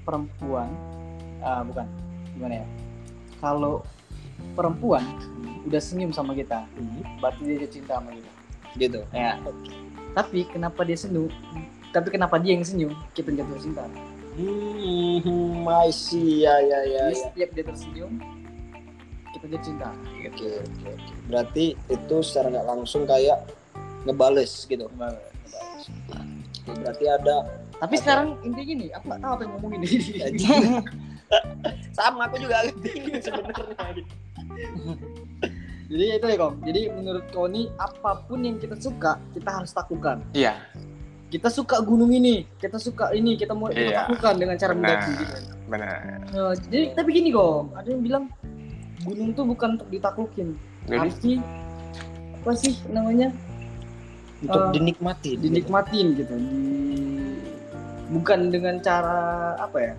perempuan, 0.06 0.68
ah, 1.40 1.62
bukan 1.64 1.86
gimana 2.36 2.64
ya? 2.64 2.66
Kalau 3.42 3.82
perempuan 4.54 5.04
udah 5.62 5.80
senyum 5.80 6.10
sama 6.10 6.34
kita, 6.34 6.66
berarti 7.22 7.42
dia 7.58 7.70
cinta 7.70 7.98
sama 7.98 8.10
kita. 8.14 8.30
Gitu. 8.76 9.00
Ya. 9.12 9.38
Tapi 10.12 10.48
kenapa 10.48 10.80
dia 10.84 10.98
senyum? 10.98 11.28
Tapi 11.92 12.08
kenapa 12.08 12.40
dia 12.40 12.56
yang 12.56 12.64
senyum? 12.64 12.92
Kita 13.12 13.32
jatuh 13.32 13.60
cinta. 13.60 13.84
Hmm, 14.32 15.68
I 15.68 15.92
see. 15.92 16.44
Ya 16.44 16.56
ya 16.60 16.80
ya. 16.88 17.04
Jadi 17.12 17.16
ya. 17.20 17.24
setiap 17.28 17.50
dia 17.52 17.64
tersenyum, 17.68 18.12
kita 19.36 19.44
jatuh 19.52 19.64
cinta. 19.64 19.88
Oke, 19.92 20.48
oke, 20.64 20.88
oke. 20.88 21.12
Berarti 21.28 21.64
itu 21.76 22.16
secara 22.24 22.48
nggak 22.48 22.66
langsung 22.66 23.04
kayak 23.04 23.44
ngebales 24.08 24.64
gitu. 24.64 24.88
Kembali. 24.88 25.20
Oke, 26.62 26.78
Berarti 26.80 27.04
ada 27.10 27.36
Tapi 27.82 27.98
Ada. 27.98 28.02
sekarang 28.06 28.26
intinya 28.46 28.62
gini, 28.62 28.86
aku 28.94 29.04
nggak 29.10 29.20
tahu 29.26 29.32
apa 29.34 29.42
yang 29.42 29.52
ngomongin 29.58 29.80
ini. 29.82 29.98
sama 31.98 32.30
aku 32.30 32.36
juga 32.38 32.62
agak 32.62 32.76
bingung 32.78 33.18
sebenarnya. 33.18 34.04
Jadi 35.92 36.04
itu 36.08 36.24
ya 36.24 36.36
kong. 36.40 36.54
Jadi 36.64 36.80
menurut 36.88 37.26
ini 37.52 37.62
apa 37.76 38.24
pun 38.24 38.40
yang 38.40 38.56
kita 38.56 38.80
suka 38.80 39.20
kita 39.36 39.50
harus 39.52 39.72
lakukan. 39.72 40.24
Iya, 40.32 40.56
Kita 41.28 41.48
suka 41.48 41.80
gunung 41.80 42.12
ini, 42.12 42.44
kita 42.60 42.76
suka 42.76 43.08
ini, 43.16 43.40
kita 43.40 43.56
mau 43.56 43.72
kita 43.72 43.88
Iya. 43.88 43.98
lakukan 44.04 44.34
dengan 44.36 44.56
cara 44.56 44.72
mendaki. 44.76 45.12
Nah. 45.12 45.20
Gitu. 45.24 45.36
benar. 45.64 45.96
Nah, 46.28 46.52
jadi 46.68 46.92
tapi 46.92 47.08
gini 47.16 47.32
kong, 47.32 47.72
ada 47.72 47.88
yang 47.88 48.02
bilang 48.04 48.24
gunung 49.00 49.32
tuh 49.32 49.48
bukan 49.48 49.80
untuk 49.80 49.88
ditaklukin, 49.88 50.52
Jadi, 50.84 51.08
tapi 51.08 51.32
apa 52.36 52.52
sih 52.52 52.76
namanya 52.86 53.32
Untuk 54.42 54.58
Eh, 54.58 54.70
dinikmati. 54.74 55.30
dinikmatin 55.38 56.06
gitu. 56.18 56.34
Di- 56.36 57.40
bukan 58.12 58.50
dengan 58.50 58.76
cara 58.82 59.16
apa 59.56 59.78
ya? 59.80 59.94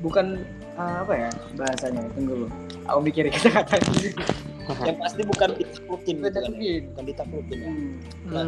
Bukan 0.00 0.38
ah, 0.78 1.02
apa 1.02 1.12
ya 1.18 1.28
bahasanya? 1.52 2.00
Tunggu 2.16 2.32
dulu. 2.32 2.46
Aku 2.88 2.98
mikir 3.00 3.28
kata-kata. 3.32 3.76
Yang 4.88 4.96
pasti 4.96 5.22
bukan 5.28 5.48
ditaklukin 5.60 6.16
gitu 6.24 6.38
kan. 6.40 6.52
Bukan 6.92 7.04
ditaklukin. 7.04 7.58
ya. 7.60 7.70
Hmm. 7.72 7.92
Nah, 8.32 8.46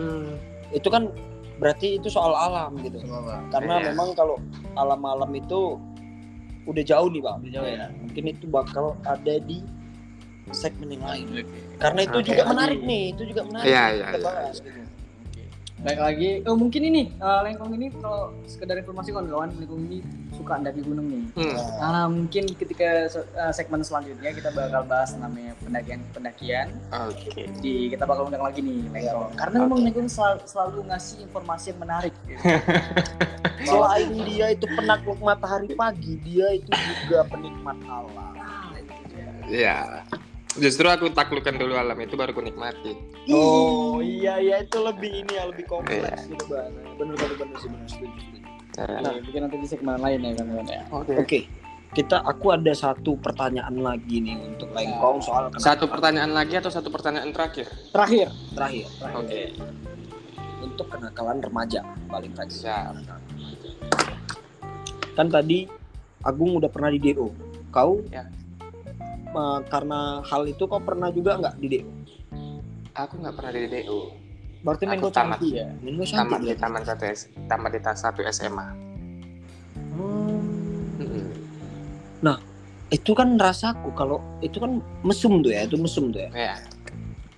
itu 0.72 0.88
kan 0.88 1.02
berarti 1.56 2.00
itu 2.00 2.08
soal 2.08 2.32
alam 2.32 2.76
gitu. 2.80 3.00
Karena 3.52 3.80
Iya. 3.80 3.92
memang 3.92 4.16
kalau 4.16 4.36
alam-alam 4.76 5.28
itu 5.36 5.76
udah 6.64 6.82
jauh 6.84 7.08
nih 7.12 7.20
bang. 7.20 7.36
Udah 7.44 7.52
jauh 7.52 7.68
ya. 7.68 7.86
Mungkin 8.00 8.24
itu 8.32 8.44
bakal 8.48 8.96
ada 9.04 9.34
di 9.44 9.60
segmen 10.56 10.96
yang 10.96 11.04
lain. 11.04 11.26
Karena 11.76 12.00
itu 12.08 12.18
Oke. 12.22 12.28
juga 12.32 12.42
menarik 12.48 12.80
nih. 12.80 13.04
Itu 13.12 13.22
juga 13.28 13.42
menarik. 13.44 13.68
Iya, 13.68 13.84
iya, 13.92 14.06
iya. 14.16 14.24
bahas, 14.24 14.56
gitu. 14.62 14.80
Baik 15.76 16.00
lagi, 16.00 16.30
oh 16.44 16.56
mungkin 16.56 16.82
ini 16.82 17.12
eh, 17.12 17.40
Lengkong 17.44 17.76
ini 17.76 17.92
kalau 17.92 18.32
sekedar 18.44 18.80
informasi 18.80 19.12
kawan-kawan, 19.12 19.52
Lengkong 19.54 19.84
ini 19.86 19.98
suka 20.32 20.56
mendaki 20.56 20.80
gunung 20.80 21.06
nih. 21.06 21.24
hmm. 21.36 21.56
Nah, 21.78 22.06
mungkin 22.08 22.44
ketika 22.50 22.88
se- 23.06 23.28
eh, 23.30 23.52
segmen 23.52 23.84
selanjutnya 23.84 24.32
kita 24.32 24.50
bakal 24.50 24.82
bahas 24.82 25.12
namanya 25.14 25.52
pendakian-pendakian. 25.60 26.72
oke. 26.90 27.40
Di 27.60 27.92
kita 27.92 28.02
bakal 28.02 28.26
undang 28.26 28.42
lagi 28.42 28.64
nih 28.64 28.88
Lengkong. 28.88 29.36
Karena 29.36 29.56
memang 29.62 29.80
Lengkong 29.82 30.08
selalu, 30.08 30.40
selalu 30.44 30.78
ngasih 30.88 31.16
informasi 31.22 31.64
yang 31.70 31.80
menarik. 31.80 32.14
Gitu. 32.24 32.40
Selain 33.66 34.08
dia 34.26 34.46
itu 34.52 34.66
penakluk 34.68 35.18
matahari 35.18 35.68
pagi, 35.72 36.16
dia 36.20 36.52
itu 36.52 36.70
juga 36.70 37.24
penikmat 37.26 37.76
alam. 37.84 38.34
Ah, 38.36 38.72
dia. 39.06 39.28
Iya. 39.46 39.78
Justru 40.56 40.86
aku 40.86 41.08
taklukkan 41.08 41.52
dulu 41.52 41.74
alam 41.74 41.96
itu 41.96 42.14
baru 42.14 42.32
aku 42.32 42.40
nikmati. 42.40 42.96
Oh 43.28 44.00
iya 44.00 44.36
iya 44.36 44.56
itu 44.58 44.78
lebih 44.78 45.22
ini 45.22 45.32
ya 45.32 45.44
lebih 45.46 45.64
kompleks 45.66 46.24
Iya. 46.24 46.32
gitu 46.32 46.44
bahasanya. 46.46 46.92
Bener 46.96 47.14
bener 47.14 47.36
bener 47.36 47.56
sih 47.56 47.68
bener 47.68 47.86
setuju. 47.86 48.20
Nah, 48.76 49.00
Nah, 49.00 49.12
mungkin 49.14 49.40
nanti 49.42 49.56
di 49.56 49.66
segmen 49.66 49.96
lain 49.96 50.20
ya 50.20 50.32
kan 50.34 50.46
ya. 50.66 50.80
Oke. 50.90 51.12
Oke, 51.16 51.40
kita 51.92 52.20
aku 52.22 52.46
ada 52.50 52.72
satu 52.72 53.16
pertanyaan 53.16 53.76
lagi 53.78 54.16
nih 54.18 54.36
untuk 54.38 54.68
Lengkong 54.70 55.18
soal 55.18 55.48
kenapa- 55.48 55.60
Satu 55.62 55.84
pertanyaan 55.86 56.32
lagi 56.32 56.54
atau 56.54 56.68
satu 56.68 56.88
pertanyaan 56.88 57.28
terakhir? 57.30 57.68
Terakhir, 57.88 58.28
terakhir 58.52 58.84
Oke. 59.12 59.40
untuk 60.62 60.86
kenakalan 60.88 61.40
remaja 61.40 61.80
balik 62.06 62.32
lagi. 62.32 62.52
Siap. 62.58 62.94
Kan 65.14 65.28
tadi 65.28 65.68
Agung 66.20 66.56
udah 66.56 66.66
pernah 66.66 66.90
di 66.90 66.98
DO. 66.98 67.28
Kau 67.70 68.02
Ya. 68.08 68.24
Eh, 69.26 69.60
karena 69.66 70.22
hal 70.22 70.42
itu 70.46 70.64
kau 70.66 70.78
pernah 70.78 71.10
juga 71.10 71.38
nggak 71.40 71.54
di 71.58 71.66
DO? 71.78 71.90
Aku 72.96 73.14
nggak 73.20 73.34
pernah 73.36 73.52
di 73.52 73.68
DU. 73.68 74.00
berarti 74.66 74.82
main 74.82 74.98
tamat. 74.98 75.38
ya. 75.46 75.70
Minggu 75.78 76.02
Tamat 76.10 76.42
cantik 76.42 76.50
di 76.50 76.58
taman 76.58 76.82
satu 76.82 77.04
S, 77.06 77.30
tamat 77.46 77.70
di 77.70 77.80
satu 77.86 78.20
SMA. 78.26 78.66
Hmm. 79.94 80.56
Itu 82.86 83.18
kan 83.18 83.34
rasaku 83.34 83.90
kalau 83.98 84.22
itu 84.38 84.62
kan 84.62 84.78
mesum 85.02 85.42
tuh 85.42 85.50
ya, 85.50 85.66
itu 85.66 85.74
mesum 85.74 86.14
tuh 86.14 86.22
ya. 86.22 86.30
Ya. 86.30 86.54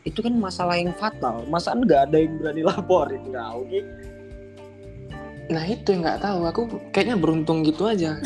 Itu 0.05 0.21
kan 0.21 0.37
masalah 0.37 0.77
yang 0.77 0.93
fatal. 0.93 1.49
Masa 1.49 1.73
nggak 1.73 2.13
ada 2.13 2.17
yang 2.21 2.37
berani 2.37 2.63
laporin 2.65 3.23
kau? 3.33 3.65
Oke. 3.65 3.81
Nah 5.49 5.65
itu 5.65 5.89
yang 5.97 6.05
nggak 6.05 6.21
tahu. 6.21 6.41
Aku 6.53 6.61
kayaknya 6.93 7.17
beruntung 7.17 7.65
gitu 7.65 7.89
aja. 7.89 8.17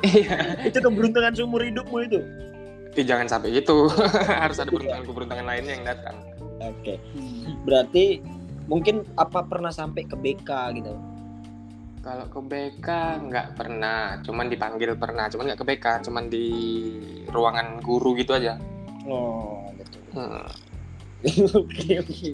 Iya. 0.00 0.56
itu 0.64 0.80
keberuntungan 0.80 1.28
seumur 1.36 1.60
hidupmu 1.60 2.00
itu. 2.08 2.24
Eh, 2.96 3.04
jangan 3.06 3.26
sampai 3.30 3.54
gitu 3.54 3.86
harus 4.42 4.58
ada 4.58 4.70
keberuntungan 4.70 5.04
keberuntungan 5.06 5.46
lainnya 5.46 5.74
yang 5.78 5.86
datang 5.86 6.16
Oke. 6.60 7.00
Hmm. 7.16 7.56
Berarti 7.64 8.20
mungkin 8.68 9.00
apa 9.16 9.48
pernah 9.48 9.72
sampai 9.72 10.04
ke 10.04 10.12
BK 10.12 10.50
gitu? 10.76 10.92
kalau 12.00 12.24
ke 12.32 12.40
BK 12.40 12.88
nggak 13.28 13.46
pernah 13.60 14.16
cuman 14.24 14.48
dipanggil 14.48 14.96
pernah 14.96 15.28
cuman 15.28 15.52
nggak 15.52 15.60
ke 15.60 15.66
BK 15.68 15.86
cuman 16.08 16.32
di 16.32 16.48
ruangan 17.28 17.76
guru 17.84 18.16
gitu 18.16 18.32
aja 18.32 18.56
Oh, 19.08 19.72
gitu. 19.80 19.96
Hmm. 20.12 20.44
Oke, 21.20 22.00
oke. 22.00 22.28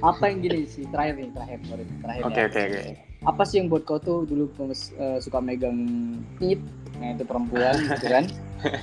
apa 0.00 0.24
yang 0.26 0.38
gini 0.40 0.62
sih 0.64 0.86
terakhir 0.86 1.14
nih 1.16 1.28
terakhir 1.30 1.58
sorry, 1.66 1.84
terakhir 2.00 2.22
oke 2.22 2.32
ya. 2.32 2.46
oke 2.46 2.60
oke 2.62 2.82
apa 3.20 3.42
sih 3.42 3.56
yang 3.58 3.66
buat 3.66 3.82
kau 3.82 3.98
tuh 3.98 4.22
dulu 4.24 4.46
pemes- 4.54 4.94
eh, 4.94 5.18
suka 5.18 5.38
megang 5.38 5.74
tit 6.38 6.62
nah 6.96 7.10
itu 7.10 7.24
perempuan 7.24 7.74
gitu 7.88 8.06
kan 8.06 8.24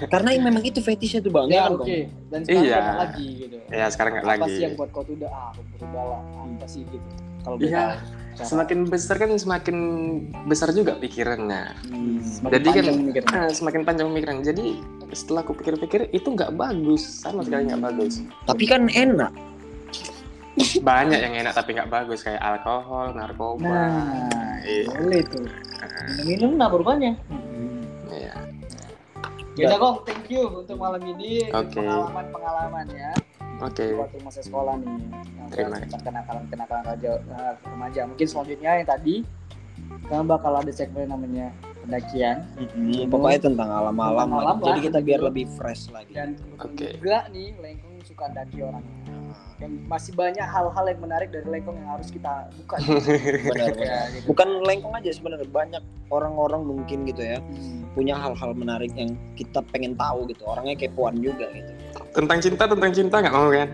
Karena 0.07 0.31
memang 0.37 0.63
itu 0.63 0.79
fetishnya 0.79 1.19
tuh 1.19 1.31
Bang. 1.31 1.47
ya 1.47 1.67
kan, 1.67 1.75
oke 1.75 1.83
Bang? 1.83 2.11
dan 2.29 2.39
sekarang 2.43 2.63
Iya. 2.63 2.81
lagi 2.97 3.27
gitu 3.37 3.57
ya 3.69 3.85
sekarang 3.89 4.11
nggak 4.13 4.23
apa 4.23 4.31
lagi 4.37 4.51
sih 4.51 4.61
yang 4.61 4.73
buat 4.75 4.89
kau 4.91 5.03
tuh 5.03 5.15
udah 5.15 5.29
ah 5.29 5.51
berubah 5.71 6.03
lah 6.05 6.21
apa 6.37 6.65
sih 6.65 6.81
gitu 6.85 7.07
kalau 7.41 7.57
Iya. 7.57 7.85
Beda 8.35 8.43
semakin 8.43 8.79
besar 8.91 9.15
kan 9.15 9.31
semakin 9.31 9.77
besar 10.43 10.75
juga 10.75 10.99
pikirannya. 10.99 11.71
Hmm, 11.87 12.19
semakin 12.19 12.51
Jadi 12.51 12.69
kan-. 12.75 13.31
Ah, 13.31 13.47
semakin 13.47 13.81
panjang 13.87 14.07
pemikiran. 14.11 14.43
Jadi 14.43 14.83
setelah 15.15 15.47
aku 15.47 15.55
pikir-pikir 15.55 16.11
itu 16.11 16.27
nggak 16.27 16.51
bagus. 16.59 17.23
Sama 17.23 17.47
sekali 17.47 17.71
nggak 17.71 17.83
bagus. 17.83 18.19
Tapi 18.43 18.63
kan 18.67 18.91
enak. 18.91 19.31
banyak 20.79 21.19
yang 21.19 21.35
enak 21.35 21.55
tapi 21.55 21.75
nggak 21.79 21.87
bagus. 21.87 22.27
Kayak 22.27 22.43
alkohol 22.43 23.15
narkoba. 23.15 23.63
Nah 23.63 24.59
iya. 24.67 24.83
boleh 24.91 25.23
tuh. 25.23 25.47
Minum 26.27 26.59
apa 26.59 26.75
rupanya. 26.75 27.15
Iya. 28.11 28.35
Ya 29.55 29.71
udah 29.71 29.79
Kong, 29.79 29.97
thank 30.03 30.27
you 30.27 30.51
untuk 30.51 30.75
malam 30.75 30.99
ini. 31.07 31.47
Oke. 31.47 31.79
pengalaman-pengalaman 31.79 32.87
ya 32.91 33.15
oke 33.57 33.85
waktu 33.95 34.17
masa 34.21 34.39
sekolah 34.39 34.73
nih 34.77 34.87
yang 34.87 35.49
Terima 35.51 35.77
tentang 35.77 36.01
kenakalan-kenakalan 36.03 36.83
raja 36.85 37.11
eh, 37.19 37.53
remaja. 37.63 38.01
Mungkin 38.05 38.27
selanjutnya 38.27 38.71
yang 38.75 38.87
tadi 38.87 39.15
kan 40.05 40.25
bakal 40.25 40.53
ada 40.53 40.71
segmen 40.71 41.05
namanya 41.05 41.49
pendakian 41.81 42.45
Hmm, 42.73 43.05
pokoknya 43.07 43.39
tentang 43.45 43.69
alam-alam. 43.69 44.25
Tentang 44.25 44.41
alam 44.41 44.57
Jadi 44.63 44.79
kita 44.89 44.99
biar 45.01 45.21
lebih 45.21 45.45
fresh 45.53 45.93
lagi. 45.93 46.13
dan 46.13 46.33
Oke. 46.57 46.97
juga 46.97 47.29
nih 47.29 47.53
Lengkong 47.55 48.01
suka 48.01 48.25
daki 48.33 48.57
orangnya. 48.61 49.04
Dan 49.55 49.87
masih 49.87 50.11
banyak 50.11 50.43
hal-hal 50.43 50.83
yang 50.83 50.99
menarik 50.99 51.31
dari 51.31 51.47
Lengkong 51.47 51.79
yang 51.79 51.95
harus 51.95 52.11
kita 52.11 52.51
buka. 52.59 52.75
Benar, 53.55 53.71
benar. 53.71 54.05
gitu. 54.11 54.25
Bukan 54.35 54.47
lengkong 54.67 54.93
aja 54.99 55.09
sebenarnya 55.15 55.47
banyak 55.47 55.83
orang-orang 56.11 56.61
mungkin 56.67 57.07
gitu 57.07 57.23
ya 57.23 57.39
Hmm. 57.39 57.87
punya 57.95 58.19
hal-hal 58.19 58.51
menarik 58.51 58.91
yang 58.99 59.15
kita 59.39 59.63
pengen 59.71 59.95
tahu 59.95 60.27
gitu. 60.27 60.43
Orangnya 60.43 60.75
kepoan 60.75 61.23
juga 61.23 61.47
gitu. 61.55 61.71
tentang 62.11 62.39
cinta 62.43 62.63
tentang 62.67 62.91
cinta 62.91 63.15
nggak 63.23 63.31
mau 63.35 63.47
kan 63.51 63.67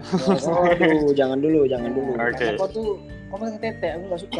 jangan 1.13 1.37
dulu, 1.41 1.65
jangan 1.65 1.89
dulu. 1.93 2.11
Karena 2.17 2.57
kau 2.57 2.69
tuh 2.69 2.89
kau 3.31 3.39
main 3.39 3.55
tete, 3.57 3.87
aku 3.87 4.03
gak 4.11 4.19
suka. 4.19 4.39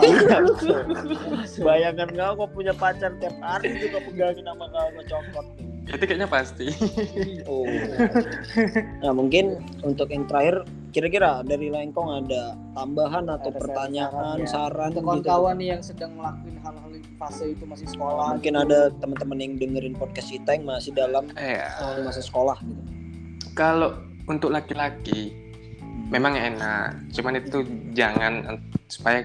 Bayangan 1.66 2.10
kau 2.12 2.32
kau 2.38 2.50
punya 2.52 2.74
pacar 2.76 3.16
tiap 3.18 3.36
hari 3.40 3.80
juga 3.80 4.04
pegangin 4.04 4.44
sama 4.44 4.68
kau 4.68 4.90
ngecokot. 4.94 5.48
itu 5.82 6.06
kayaknya 6.08 6.30
pasti 6.30 6.72
Oh. 7.52 7.66
Nah 9.04 9.12
mungkin 9.12 9.60
untuk 9.82 10.08
yang 10.08 10.24
terakhir 10.24 10.64
kira-kira 10.92 11.42
dari 11.42 11.68
Lengkong 11.68 12.22
ada 12.22 12.54
tambahan 12.78 13.26
atau 13.28 13.50
Ada 13.50 13.60
pertanyaan, 13.60 14.38
saran, 14.38 14.40
ya. 14.40 14.48
saran, 14.48 14.90
Untuk 14.94 15.02
gitu. 15.02 15.08
kawan-kawan 15.10 15.56
nih 15.58 15.68
yang 15.74 15.82
sedang 15.84 16.12
ngelakuin 16.16 16.58
hal-hal 16.62 16.90
di 16.92 17.02
fase 17.18 17.46
itu 17.52 17.64
masih 17.66 17.88
sekolah. 17.90 18.28
Mungkin 18.38 18.54
gitu. 18.56 18.64
ada 18.64 18.80
teman-teman 19.00 19.38
yang 19.42 19.54
dengerin 19.58 19.96
podcast 19.98 20.30
kita 20.30 20.50
yang 20.54 20.64
masih 20.64 20.92
dalam 20.94 21.24
ya 21.34 21.66
eh, 21.68 22.04
masa 22.06 22.22
sekolah 22.22 22.56
gitu. 22.62 22.82
kalau 23.52 23.92
untuk 24.30 24.54
laki-laki 24.54 25.34
memang 26.12 26.36
enak 26.36 26.86
cuman 27.10 27.40
itu 27.40 27.58
jangan 27.92 28.34
eh, 28.46 28.60
supaya 28.86 29.24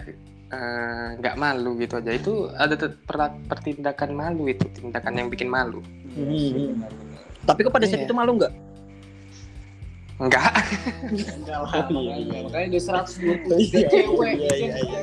eh, 0.48 1.08
nggak 1.18 1.34
malu 1.34 1.74
gitu 1.76 1.98
aja 1.98 2.12
itu 2.12 2.32
ada 2.54 2.78
pertindakan 3.44 4.10
malu 4.12 4.46
itu 4.46 4.62
tindakan 4.72 5.14
yang 5.16 5.28
bikin 5.28 5.50
malu 5.50 5.82
Iya 6.14 6.72
benar. 6.72 6.90
Tapi 7.44 7.60
kok 7.60 7.70
pada 7.70 7.84
saat 7.84 8.00
Iya. 8.00 8.06
itu 8.06 8.14
malu 8.14 8.32
nggak? 8.34 8.52
enggak 10.16 10.48
Enggak 11.12 11.58
lah, 11.60 11.70
Oh, 11.76 11.84
iya, 11.92 12.14
makanya- 12.16 12.16
iya. 12.16 12.40
makanya 12.40 12.68
dia 12.70 12.82
120 12.82 13.58
Iya, 13.60 13.80
cewek. 13.84 14.32
iya, 14.32 14.54
iya, 14.56 14.76
iya, 14.80 15.00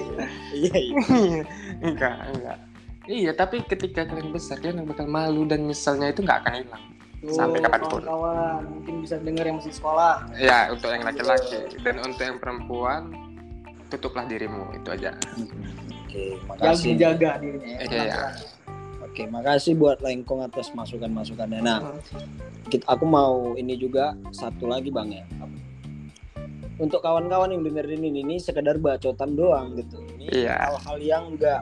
Iya, 0.50 0.74
iya. 0.74 1.44
enggak 1.88 2.16
enggak 2.32 2.58
iya 3.06 3.32
tapi 3.32 3.62
ketika 3.62 4.08
kalian 4.08 4.32
besar 4.32 4.58
kalian 4.58 4.88
bakal 4.88 5.06
malu 5.06 5.44
dan 5.44 5.62
misalnya 5.62 6.10
itu 6.10 6.24
nggak 6.24 6.40
akan 6.42 6.54
hilang 6.58 6.84
Tuh, 7.24 7.32
Sampai 7.32 7.63
kapan 7.63 7.80
pun. 7.82 8.03
kawan-kawan 8.03 8.61
mungkin 8.67 8.93
bisa 8.99 9.15
dengar 9.17 9.47
yang 9.47 9.55
masih 9.55 9.71
sekolah. 9.71 10.28
ya 10.36 10.67
untuk 10.67 10.91
yang 10.91 11.03
laki-laki 11.03 11.55
dan 11.80 11.95
untuk 11.99 12.19
yang 12.19 12.36
perempuan 12.36 13.01
tutuplah 13.88 14.28
dirimu 14.28 14.74
itu 14.74 14.89
aja 14.89 15.15
Oke, 16.03 16.36
Yang 16.36 16.45
makasih. 16.45 16.89
menjaga 16.91 17.32
dirinya 17.39 17.76
ya. 17.80 17.88
Iya. 17.88 18.21
Oke, 19.03 19.24
makasih 19.26 19.74
buat 19.74 19.97
Lengkong 19.99 20.41
atas 20.43 20.69
masukan-masukannya. 20.71 21.61
Nah, 21.61 21.95
kita, 22.67 22.84
aku 22.88 23.01
mau 23.03 23.53
ini 23.53 23.74
juga 23.74 24.13
satu 24.30 24.65
lagi 24.65 24.89
bang 24.89 25.09
ya. 25.13 25.26
Untuk 26.76 26.99
kawan-kawan 26.99 27.49
yang 27.49 27.61
dengerin 27.61 28.01
ini, 28.03 28.19
ini 28.21 28.36
sekedar 28.38 28.76
bacotan 28.78 29.34
doang 29.34 29.74
gitu. 29.74 30.01
Ini 30.17 30.34
Iya. 30.43 30.57
hal-hal 30.67 30.97
yang 30.99 31.24
enggak 31.30 31.61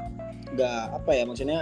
enggak 0.49 0.83
apa 0.89 1.11
ya 1.11 1.23
maksudnya. 1.23 1.59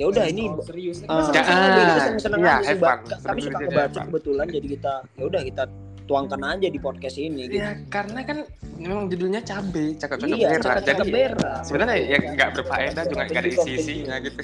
Ya 0.00 0.08
udah 0.08 0.24
ini 0.24 0.48
Oh, 0.48 0.64
serius. 0.64 1.04
Ah, 1.04 1.28
Jangan. 1.28 1.44
seneng 1.44 1.72
aja, 1.76 1.94
seneng-seneng 2.00 2.40
Iya, 2.40 2.54
sih. 2.58 2.76
Kami 3.20 3.40
suka 3.44 3.58
kebaca 3.60 4.00
kebetulan 4.02 4.46
jadi 4.48 4.66
kita 4.70 4.92
ya 5.12 5.24
udah 5.28 5.42
kita 5.44 5.62
tuangkan 6.08 6.40
aja 6.42 6.66
di 6.66 6.80
podcast 6.80 7.16
ini 7.16 7.46
gitu. 7.46 7.60
ya 7.60 7.70
karena 7.86 8.24
kan 8.24 8.42
memang 8.74 9.06
judulnya 9.06 9.44
cabe 9.44 9.94
cakap-cakap 9.94 10.34
Iya, 10.34 10.48
merah 10.48 10.64
cakap-cakap 10.64 11.04
jadi 11.04 11.14
merah. 11.14 11.58
sebenarnya 11.62 11.96
ya 12.00 12.18
nggak 12.26 12.48
berfaedah 12.50 13.04
juga 13.06 13.22
nggak 13.22 13.38
ada 13.38 13.50
isi-isinya 13.52 14.16
gitu 14.18 14.40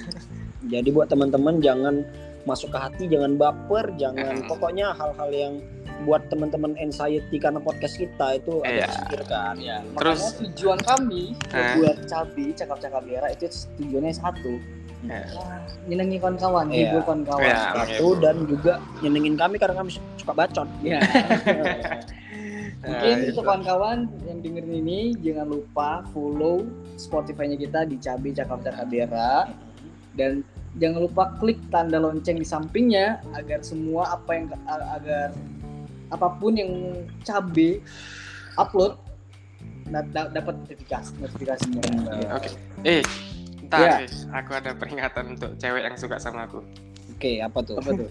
Jadi 0.66 0.88
buat 0.88 1.08
teman-teman 1.08 1.58
jangan 1.58 1.94
masuk 2.42 2.70
ke 2.70 2.78
hati, 2.78 3.04
jangan 3.06 3.34
baper, 3.34 3.90
jangan 3.96 4.34
Hmm. 4.36 4.46
pokoknya 4.46 4.92
hal-hal 4.92 5.30
yang 5.32 5.54
buat 6.02 6.22
teman-teman 6.28 6.76
anxiety 6.76 7.34
karena 7.36 7.58
podcast 7.58 7.96
kita 7.96 8.36
itu 8.36 8.62
Iya. 8.62 8.86
ada 8.86 8.98
pikirkan. 9.00 9.54
Ya, 9.58 9.76
Terus- 9.96 10.22
makanya 10.22 10.38
tujuan 10.44 10.78
kami 10.80 11.22
Eh. 11.50 11.74
buat 11.80 11.98
cabi 12.04 12.46
cakap-cakap 12.52 13.02
merah 13.02 13.30
itu 13.32 13.46
tujuannya 13.76 14.12
satu. 14.12 14.54
Wah, 15.08 15.58
nyenengin 15.86 16.18
kawan-kawan, 16.18 16.66
Iya. 16.68 16.76
hibur 16.90 17.02
kawan-kawan. 17.02 17.42
Iya. 17.42 17.60
Satu 17.72 18.06
dan 18.18 18.36
juga 18.44 18.72
nyenengin 19.00 19.34
kami 19.34 19.56
karena 19.56 19.74
kami 19.76 19.90
suka 20.16 20.32
bacot. 20.32 20.68
Iya. 20.80 21.00
Mungkin 22.76 23.02
Nah, 23.08 23.18
untuk 23.18 23.32
itu. 23.32 23.40
kawan-kawan 23.42 23.98
yang 24.22 24.38
dengerin 24.40 24.74
ini 24.78 25.00
jangan 25.18 25.48
lupa 25.48 25.88
follow 26.12 26.62
Spotify-nya 26.94 27.56
kita 27.56 27.82
di 27.82 27.96
Cabi 27.96 28.30
Cakap 28.30 28.62
Cakap 28.62 28.86
Dera 28.86 29.48
dan 30.12 30.44
jangan 30.76 31.02
lupa 31.02 31.34
klik 31.36 31.58
tanda 31.66 31.96
lonceng 31.96 32.36
di 32.36 32.44
sampingnya 32.44 33.18
agar 33.32 33.64
semua 33.64 34.14
apa 34.14 34.30
yang 34.32 34.46
agar 34.68 35.32
apa 36.06 36.28
pun 36.36 36.52
yang 36.54 36.72
Cabe 37.24 37.80
upload 38.54 38.94
da- 39.86 40.06
da- 40.06 40.30
dapat 40.30 40.54
notifikasi 40.60 41.10
notifikasinya. 41.16 41.80
oke 42.30 42.50
eh 42.84 43.02
ntar. 43.66 44.00
Chris, 44.00 44.26
aku 44.30 44.50
ada 44.52 44.70
peringatan 44.72 45.24
untuk 45.34 45.50
cewek 45.56 45.82
yang 45.82 45.96
suka 45.96 46.16
sama 46.16 46.46
aku 46.46 46.60
Oke, 47.12 47.40
apa 47.40 47.58
tuh? 47.62 47.76
Apa 47.78 47.90
tuh? 47.92 48.08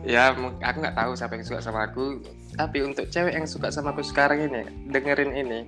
ya 0.00 0.32
aku 0.32 0.80
nggak 0.80 0.96
tahu 0.96 1.12
siapa 1.12 1.36
yang 1.36 1.44
suka 1.44 1.60
sama 1.60 1.84
aku 1.84 2.24
tapi 2.56 2.80
untuk 2.80 3.04
cewek 3.06 3.36
yang 3.36 3.44
suka 3.44 3.68
sama 3.68 3.92
aku 3.92 4.00
sekarang 4.00 4.48
ini 4.48 4.62
dengerin 4.88 5.28
ini 5.30 5.60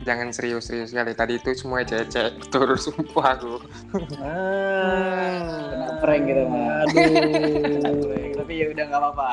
jangan 0.00 0.32
serius-serius 0.32 0.92
sekali 0.92 1.12
tadi 1.12 1.36
itu 1.36 1.52
semua 1.52 1.84
cewek 1.84 2.08
betul 2.40 2.72
sumpah 2.84 3.36
aku 3.36 3.54
Ah, 4.16 5.68
Kena 5.72 5.88
prank 6.00 6.22
gitu 6.24 6.42
mah. 6.48 6.84
Kena 6.88 7.12
Aduh. 7.84 8.00
prank. 8.00 8.32
Tapi 8.36 8.52
ya 8.54 8.66
udah 8.72 8.84
nggak 8.86 9.00
apa-apa. 9.00 9.30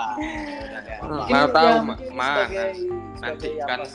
Mau 1.03 1.27
ya, 1.27 1.43
tahu 1.51 1.75
Ma- 2.13 2.47
nanti 3.21 3.47
kan 3.63 3.79
apa? 3.79 3.85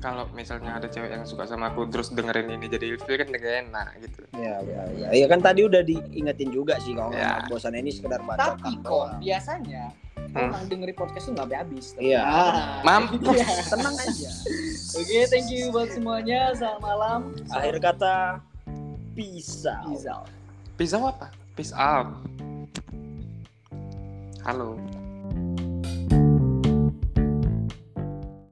Kalau 0.00 0.24
misalnya 0.32 0.74
ada 0.74 0.88
cewek 0.88 1.12
yang 1.12 1.22
suka 1.22 1.44
sama 1.44 1.68
aku 1.68 1.84
terus 1.86 2.08
dengerin 2.08 2.48
ini 2.50 2.66
jadi 2.66 2.96
ilfil 2.96 3.14
kan 3.14 3.28
gak 3.28 3.44
enak 3.68 3.88
gitu 4.00 4.20
Ya, 4.32 4.56
ya, 4.64 4.82
ya. 4.96 5.06
Iya 5.12 5.26
kan 5.28 5.44
tadi 5.44 5.60
udah 5.62 5.84
diingetin 5.84 6.48
juga 6.48 6.80
sih 6.80 6.96
kalau 6.96 7.12
Ya. 7.12 7.44
bosan 7.46 7.76
ini 7.76 7.92
sekedar 7.92 8.24
baca. 8.24 8.56
Tapi 8.56 8.80
kok 8.80 9.20
biasanya 9.20 9.92
Hmm. 10.30 10.46
orang 10.48 10.64
dengerin 10.70 10.94
podcast 10.94 11.26
tuh 11.26 11.34
nggak 11.34 11.52
habis. 11.52 11.86
Iya. 11.98 12.22
Mampus. 12.80 13.34
Iya. 13.36 13.46
Tenang 13.66 13.96
aja. 13.98 14.30
Oke, 14.96 15.18
thank 15.26 15.48
you 15.50 15.68
buat 15.68 15.90
semuanya. 15.90 16.54
Selamat 16.54 16.80
malam. 16.80 17.20
Akhir 17.50 17.76
kata 17.82 18.16
pisau. 19.12 19.90
Peace 19.90 20.06
out. 20.06 20.26
Peace 20.78 20.94
out 20.94 21.12
apa? 21.12 21.28
Peace 21.52 21.74
out. 21.74 22.08
Halo. 24.40 24.78